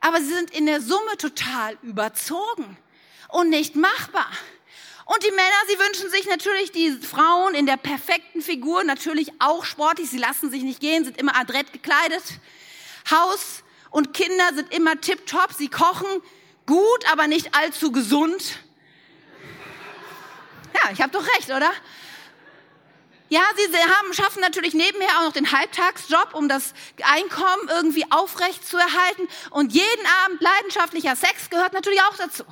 [0.00, 2.78] Aber sie sind in der Summe total überzogen
[3.28, 4.30] und nicht machbar.
[5.04, 9.66] Und die Männer, sie wünschen sich natürlich die Frauen in der perfekten Figur, natürlich auch
[9.66, 10.08] sportlich.
[10.08, 12.24] Sie lassen sich nicht gehen, sind immer adrett gekleidet.
[13.10, 15.52] Haus und Kinder sind immer tipptopp.
[15.52, 16.22] Sie kochen
[16.64, 18.58] gut, aber nicht allzu gesund.
[20.76, 21.72] Ja, ich habe doch recht, oder?
[23.28, 28.66] Ja, sie haben, schaffen natürlich nebenher auch noch den Halbtagsjob, um das Einkommen irgendwie aufrecht
[28.66, 29.28] zu erhalten.
[29.50, 32.44] Und jeden Abend leidenschaftlicher Sex gehört natürlich auch dazu.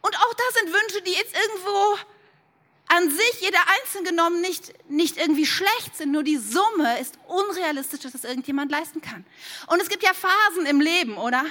[0.00, 1.98] Und auch das sind Wünsche, die jetzt irgendwo
[2.88, 6.12] an sich, jeder einzeln genommen, nicht, nicht irgendwie schlecht sind.
[6.12, 9.24] Nur die Summe ist unrealistisch, dass das irgendjemand leisten kann.
[9.66, 11.44] Und es gibt ja Phasen im Leben, oder?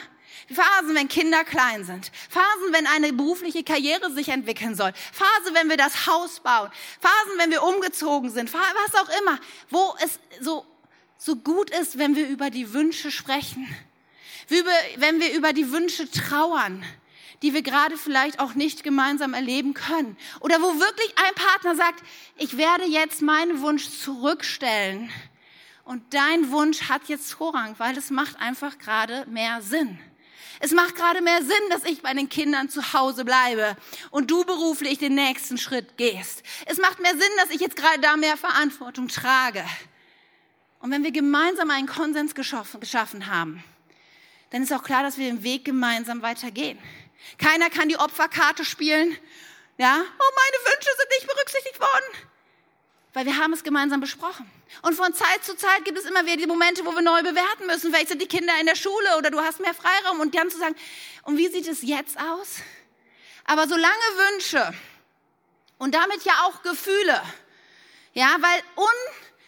[0.54, 2.12] Phasen, wenn Kinder klein sind.
[2.30, 4.92] Phasen, wenn eine berufliche Karriere sich entwickeln soll.
[5.12, 6.70] Phase, wenn wir das Haus bauen.
[7.00, 8.54] Phasen, wenn wir umgezogen sind.
[8.54, 9.40] Was auch immer.
[9.70, 10.66] Wo es so,
[11.18, 13.68] so gut ist, wenn wir über die Wünsche sprechen.
[14.98, 16.86] Wenn wir über die Wünsche trauern
[17.42, 20.16] die wir gerade vielleicht auch nicht gemeinsam erleben können.
[20.42, 22.04] Oder wo wirklich ein Partner sagt,
[22.38, 25.10] ich werde jetzt meinen Wunsch zurückstellen
[25.84, 30.00] und dein Wunsch hat jetzt Vorrang, weil es macht einfach gerade mehr Sinn.
[30.64, 33.76] Es macht gerade mehr Sinn, dass ich bei den Kindern zu Hause bleibe
[34.12, 36.44] und du beruflich den nächsten Schritt gehst.
[36.68, 39.66] Es macht mehr Sinn, dass ich jetzt gerade da mehr Verantwortung trage.
[40.80, 43.64] Und wenn wir gemeinsam einen Konsens geschaffen haben,
[44.52, 46.78] dann ist auch klar, dass wir den Weg gemeinsam weitergehen.
[47.40, 49.18] Keiner kann die Opferkarte spielen.
[49.78, 52.28] Ja, oh, meine Wünsche sind nicht berücksichtigt worden.
[53.14, 54.50] Weil wir haben es gemeinsam besprochen.
[54.82, 57.68] Und von Zeit zu Zeit gibt es immer wieder die Momente, wo wir neu bewerten
[57.68, 57.92] müssen.
[57.92, 60.58] Vielleicht sind die Kinder in der Schule oder du hast mehr Freiraum und dann zu
[60.58, 60.76] sagen,
[61.24, 62.58] und wie sieht es jetzt aus?
[63.46, 63.92] Aber solange
[64.32, 64.74] Wünsche
[65.78, 67.22] und damit ja auch Gefühle,
[68.14, 68.62] ja, weil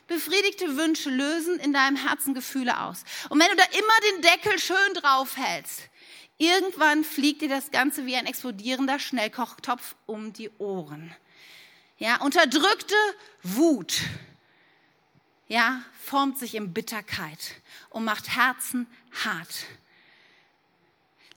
[0.08, 3.04] unbefriedigte Wünsche lösen in deinem Herzen Gefühle aus.
[3.30, 5.82] Und wenn du da immer den Deckel schön drauf hältst,
[6.38, 11.16] irgendwann fliegt dir das Ganze wie ein explodierender Schnellkochtopf um die Ohren.
[11.98, 12.96] Ja, unterdrückte
[13.44, 14.02] Wut,
[15.48, 17.56] ja, formt sich in Bitterkeit
[17.90, 18.88] und macht Herzen
[19.24, 19.66] hart.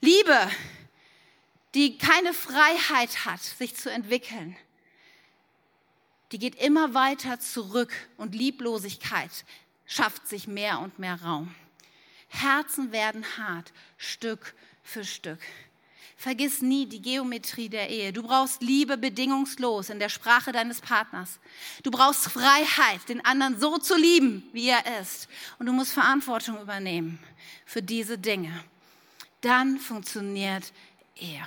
[0.01, 0.51] Liebe,
[1.73, 4.55] die keine Freiheit hat, sich zu entwickeln,
[6.31, 9.31] die geht immer weiter zurück und Lieblosigkeit
[9.85, 11.55] schafft sich mehr und mehr Raum.
[12.27, 14.53] Herzen werden hart, Stück
[14.83, 15.39] für Stück.
[16.19, 18.11] Vergiss nie die Geometrie der Ehe.
[18.11, 21.39] Du brauchst Liebe bedingungslos in der Sprache deines Partners.
[21.83, 25.27] Du brauchst Freiheit, den anderen so zu lieben, wie er ist.
[25.59, 27.19] Und du musst Verantwortung übernehmen
[27.67, 28.51] für diese Dinge.
[29.41, 30.73] Dann funktioniert
[31.15, 31.45] Ehe.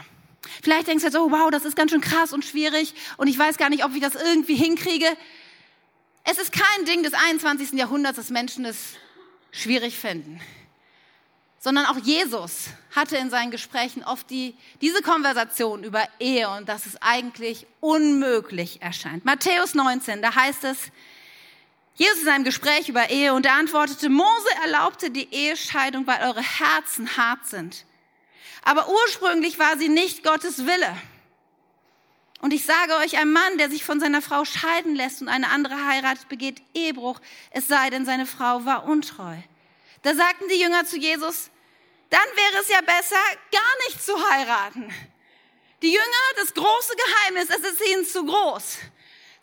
[0.62, 3.36] Vielleicht denkst du jetzt, oh wow, das ist ganz schön krass und schwierig und ich
[3.36, 5.06] weiß gar nicht, ob ich das irgendwie hinkriege.
[6.22, 7.72] Es ist kein Ding des 21.
[7.72, 8.94] Jahrhunderts, dass Menschen es
[9.50, 10.40] schwierig finden
[11.60, 16.86] sondern auch Jesus hatte in seinen Gesprächen oft die, diese Konversation über Ehe und dass
[16.86, 19.26] es eigentlich unmöglich erscheint.
[19.26, 20.78] Matthäus 19, da heißt es,
[21.94, 26.40] Jesus in einem Gespräch über Ehe und er antwortete, Mose erlaubte die Ehescheidung, weil eure
[26.40, 27.84] Herzen hart sind.
[28.62, 30.96] Aber ursprünglich war sie nicht Gottes Wille.
[32.40, 35.50] Und ich sage euch, ein Mann, der sich von seiner Frau scheiden lässt und eine
[35.50, 39.36] andere heiratet, begeht Ehebruch, es sei denn, seine Frau war untreu.
[40.02, 41.50] Da sagten die Jünger zu Jesus,
[42.08, 43.20] dann wäre es ja besser,
[43.52, 44.92] gar nicht zu heiraten.
[45.82, 48.78] Die Jünger, das große Geheimnis, es ist ihnen zu groß.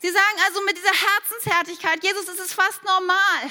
[0.00, 3.50] Sie sagen also mit dieser Herzenshärtigkeit, Jesus, es ist fast normal.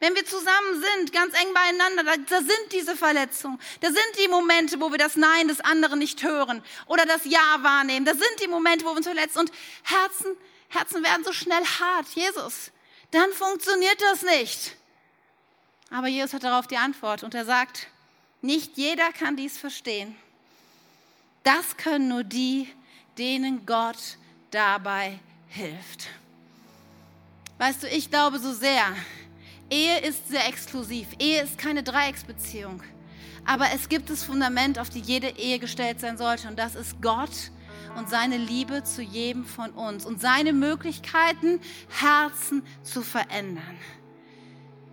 [0.00, 3.60] Wenn wir zusammen sind, ganz eng beieinander, da, da, sind diese Verletzungen.
[3.80, 7.58] Da sind die Momente, wo wir das Nein des anderen nicht hören oder das Ja
[7.62, 8.04] wahrnehmen.
[8.04, 9.38] Da sind die Momente, wo wir uns verletzen.
[9.38, 9.52] Und
[9.84, 10.36] Herzen,
[10.68, 12.08] Herzen werden so schnell hart.
[12.08, 12.72] Jesus,
[13.12, 14.76] dann funktioniert das nicht.
[15.94, 17.86] Aber Jesus hat darauf die Antwort und er sagt,
[18.42, 20.16] nicht jeder kann dies verstehen.
[21.44, 22.66] Das können nur die,
[23.16, 24.18] denen Gott
[24.50, 26.08] dabei hilft.
[27.58, 28.84] Weißt du, ich glaube so sehr,
[29.70, 31.06] Ehe ist sehr exklusiv.
[31.20, 32.82] Ehe ist keine Dreiecksbeziehung.
[33.44, 36.48] Aber es gibt das Fundament, auf die jede Ehe gestellt sein sollte.
[36.48, 37.52] Und das ist Gott
[37.96, 43.78] und seine Liebe zu jedem von uns und seine Möglichkeiten, Herzen zu verändern.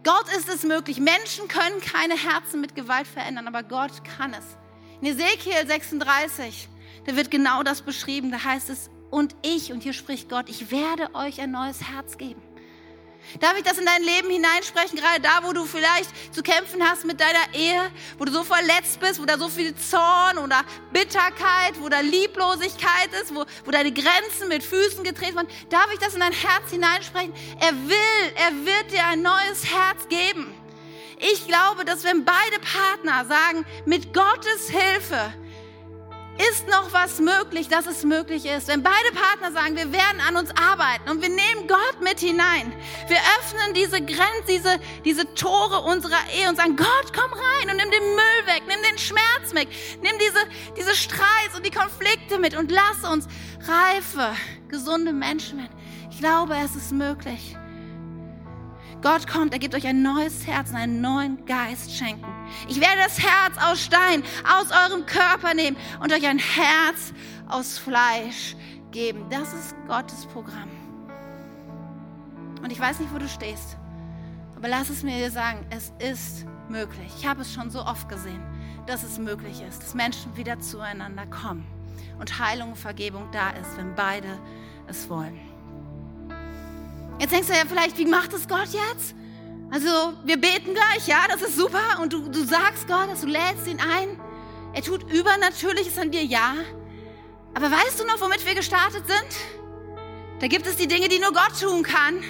[0.03, 0.99] Gott ist es möglich.
[0.99, 4.57] Menschen können keine Herzen mit Gewalt verändern, aber Gott kann es.
[4.99, 6.69] In Ezekiel 36,
[7.05, 8.31] da wird genau das beschrieben.
[8.31, 12.17] Da heißt es, und ich, und hier spricht Gott, ich werde euch ein neues Herz
[12.17, 12.41] geben.
[13.39, 17.05] Darf ich das in dein Leben hineinsprechen, gerade da, wo du vielleicht zu kämpfen hast
[17.05, 21.79] mit deiner Ehe, wo du so verletzt bist, wo da so viel Zorn oder Bitterkeit,
[21.79, 25.47] wo da Lieblosigkeit ist, wo, wo deine Grenzen mit Füßen getreten werden.
[25.69, 27.33] Darf ich das in dein Herz hineinsprechen?
[27.59, 30.53] Er will, er wird dir ein neues Herz geben.
[31.19, 35.33] Ich glaube, dass wenn beide Partner sagen, mit Gottes Hilfe,
[36.37, 38.67] ist noch was möglich, dass es möglich ist.
[38.67, 42.73] Wenn beide Partner sagen, wir werden an uns arbeiten und wir nehmen Gott mit hinein.
[43.07, 47.77] Wir öffnen diese Grenzen, diese, diese Tore unserer Ehe und sagen, Gott, komm rein und
[47.77, 49.67] nimm den Müll weg, nimm den Schmerz weg,
[50.01, 50.39] nimm diese,
[50.77, 53.27] diese Streits und die Konflikte mit und lass uns
[53.67, 54.35] reife,
[54.69, 55.75] gesunde Menschen werden.
[56.09, 57.55] Ich glaube, es ist möglich.
[59.01, 62.25] Gott kommt, er gibt euch ein neues Herz und einen neuen Geist schenken.
[62.67, 67.11] Ich werde das Herz aus Stein aus eurem Körper nehmen und euch ein Herz
[67.47, 68.55] aus Fleisch
[68.91, 69.25] geben.
[69.29, 70.69] Das ist Gottes Programm.
[72.61, 73.75] Und ich weiß nicht, wo du stehst,
[74.55, 77.11] aber lass es mir dir sagen, es ist möglich.
[77.17, 78.41] Ich habe es schon so oft gesehen,
[78.85, 81.65] dass es möglich ist, dass Menschen wieder zueinander kommen
[82.19, 84.37] und Heilung und Vergebung da ist, wenn beide
[84.85, 85.50] es wollen.
[87.21, 89.13] Jetzt denkst du ja vielleicht, wie macht es Gott jetzt?
[89.69, 91.99] Also wir beten gleich, ja, das ist super.
[92.01, 94.19] Und du, du sagst Gott, dass du lädst ihn ein.
[94.73, 96.55] Er tut Übernatürliches an dir, ja.
[97.53, 99.35] Aber weißt du noch, womit wir gestartet sind?
[100.39, 102.23] Da gibt es die Dinge, die nur Gott tun kann.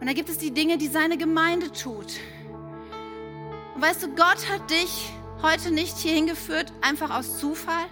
[0.00, 2.14] Und da gibt es die Dinge, die seine Gemeinde tut.
[3.74, 7.84] Und weißt du, Gott hat dich heute nicht hierhin geführt, einfach aus Zufall,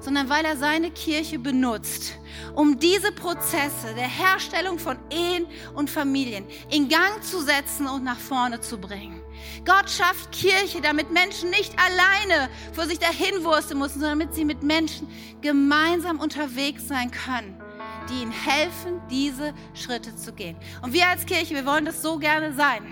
[0.00, 2.18] sondern weil er seine Kirche benutzt,
[2.54, 8.18] um diese Prozesse der Herstellung von Ehen und Familien in Gang zu setzen und nach
[8.18, 9.20] vorne zu bringen.
[9.64, 14.44] Gott schafft Kirche, damit Menschen nicht alleine vor sich dahin wursten müssen, sondern damit sie
[14.44, 15.08] mit Menschen
[15.40, 17.60] gemeinsam unterwegs sein können,
[18.08, 20.56] die ihnen helfen, diese Schritte zu gehen.
[20.82, 22.82] Und wir als Kirche, wir wollen das so gerne sein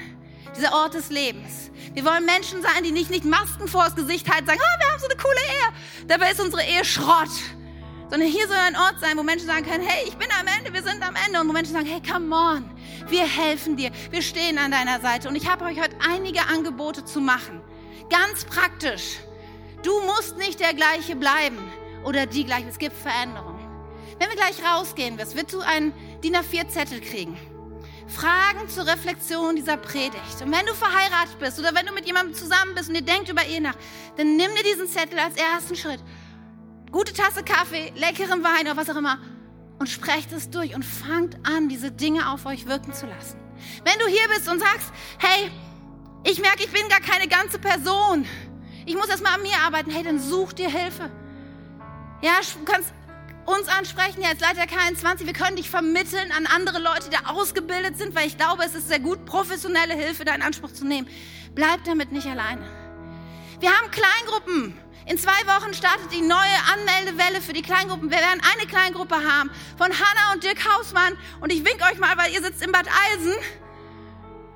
[0.56, 1.70] dieser Ort des Lebens.
[1.94, 5.00] Wir wollen Menschen sein, die nicht, nicht Masken vors Gesicht halten, sagen, oh, wir haben
[5.00, 6.06] so eine coole Ehe.
[6.08, 7.30] Dabei ist unsere Ehe Schrott.
[8.10, 10.72] Sondern hier soll ein Ort sein, wo Menschen sagen können, hey, ich bin am Ende,
[10.72, 11.40] wir sind am Ende.
[11.40, 12.70] Und wo Menschen sagen, hey, come on,
[13.08, 15.28] wir helfen dir, wir stehen an deiner Seite.
[15.28, 17.60] Und ich habe euch heute einige Angebote zu machen.
[18.10, 19.18] Ganz praktisch.
[19.82, 21.58] Du musst nicht der gleiche bleiben
[22.04, 22.68] oder die gleiche.
[22.68, 23.64] Es gibt Veränderungen.
[24.18, 25.92] Wenn wir gleich rausgehen wirst, du einen
[26.22, 27.36] DIN A4-Zettel kriegen.
[28.06, 30.42] Fragen zur Reflexion dieser Predigt.
[30.42, 33.28] Und wenn du verheiratet bist oder wenn du mit jemandem zusammen bist und ihr denkt
[33.28, 33.76] über Ehe nach,
[34.16, 36.00] dann nimm dir diesen Zettel als ersten Schritt.
[36.92, 39.18] Gute Tasse Kaffee, leckeren Wein oder was auch immer
[39.78, 43.38] und sprecht es durch und fangt an, diese Dinge auf euch wirken zu lassen.
[43.84, 45.50] Wenn du hier bist und sagst, hey,
[46.24, 48.26] ich merke, ich bin gar keine ganze Person.
[48.86, 49.90] Ich muss erst mal an mir arbeiten.
[49.90, 51.10] Hey, dann such dir Hilfe.
[52.22, 52.92] Ja, du kannst
[53.46, 57.30] uns ansprechen, ja, als Leiter K21, wir können dich vermitteln an andere Leute, die da
[57.30, 60.86] ausgebildet sind, weil ich glaube, es ist sehr gut, professionelle Hilfe da in Anspruch zu
[60.86, 61.08] nehmen.
[61.54, 62.62] Bleib damit nicht alleine.
[63.60, 64.78] Wir haben Kleingruppen.
[65.06, 66.38] In zwei Wochen startet die neue
[66.72, 68.10] Anmeldewelle für die Kleingruppen.
[68.10, 71.16] Wir werden eine Kleingruppe haben von Hanna und Dirk Hausmann.
[71.40, 73.34] Und ich wink euch mal, weil ihr sitzt in Bad Eisen.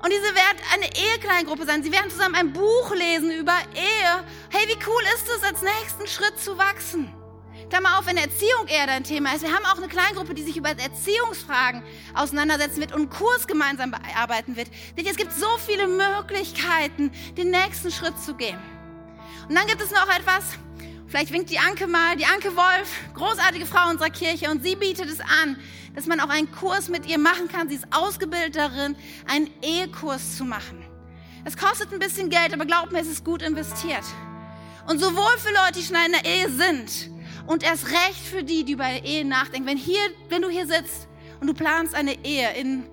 [0.01, 1.83] Und diese wird eine Ehekleingruppe sein.
[1.83, 4.23] Sie werden zusammen ein Buch lesen über Ehe.
[4.49, 7.13] Hey, wie cool ist es, als nächsten Schritt zu wachsen?
[7.69, 9.43] Klammer auf, wenn Erziehung eher dein Thema ist.
[9.43, 11.83] Wir haben auch eine Kleingruppe, die sich über Erziehungsfragen
[12.15, 14.69] auseinandersetzen wird und einen Kurs gemeinsam bearbeiten wird.
[14.97, 18.57] Denn es gibt so viele Möglichkeiten, den nächsten Schritt zu gehen.
[19.47, 20.57] Und dann gibt es noch etwas,
[21.07, 25.07] vielleicht winkt die Anke mal, die Anke Wolf, großartige Frau unserer Kirche, und sie bietet
[25.09, 25.55] es an,
[25.95, 27.69] dass man auch einen Kurs mit ihr machen kann.
[27.69, 28.95] Sie ist ausgebildet darin,
[29.27, 30.83] einen Ehekurs zu machen.
[31.45, 34.03] Es kostet ein bisschen Geld, aber glaubt mir, es ist gut investiert.
[34.87, 37.18] Und sowohl für Leute, die schon in der Ehe sind,
[37.49, 39.67] und erst recht für die, die über Ehe nachdenken.
[39.67, 41.07] Wenn, hier, wenn du hier sitzt
[41.41, 42.85] und du planst eine Ehe in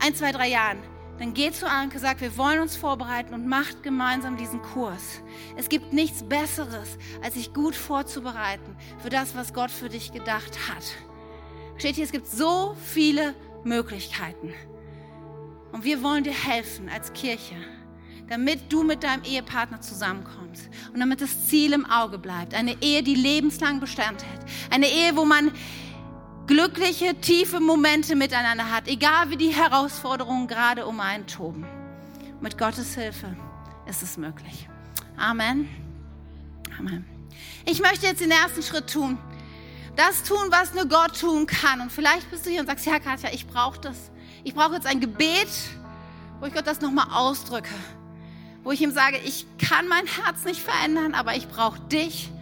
[0.00, 0.78] ein, zwei, drei Jahren,
[1.20, 5.22] dann geh zu Anke, sag, wir wollen uns vorbereiten und macht gemeinsam diesen Kurs.
[5.56, 10.58] Es gibt nichts Besseres, als sich gut vorzubereiten für das, was Gott für dich gedacht
[10.68, 10.82] hat.
[11.78, 14.52] Steht hier, es gibt so viele Möglichkeiten.
[15.70, 17.54] Und wir wollen dir helfen als Kirche
[18.28, 22.54] damit du mit deinem Ehepartner zusammenkommst und damit das Ziel im Auge bleibt.
[22.54, 24.44] Eine Ehe, die lebenslang Bestand hat.
[24.70, 25.52] Eine Ehe, wo man
[26.46, 31.66] glückliche, tiefe Momente miteinander hat, egal wie die Herausforderungen gerade um einen toben.
[32.40, 33.36] Mit Gottes Hilfe
[33.86, 34.68] ist es möglich.
[35.16, 35.68] Amen.
[36.78, 37.04] Amen.
[37.64, 39.18] Ich möchte jetzt den ersten Schritt tun.
[39.96, 41.80] das tun, was nur Gott tun kann.
[41.80, 44.10] Und vielleicht bist du hier und sagst, ja, Katja, ich brauche das.
[44.44, 45.48] Ich brauche jetzt ein Gebet,
[46.38, 47.74] wo ich Gott das nochmal ausdrücke.
[48.66, 52.32] Wo ich ihm sage, ich kann mein Herz nicht verändern, aber ich brauche dich.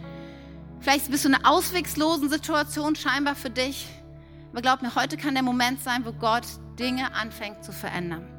[0.79, 3.85] Vielleicht bist du in einer auswegslosen Situation scheinbar für dich.
[4.51, 6.47] Aber glaub mir, heute kann der Moment sein, wo Gott
[6.79, 8.34] Dinge anfängt zu verändern.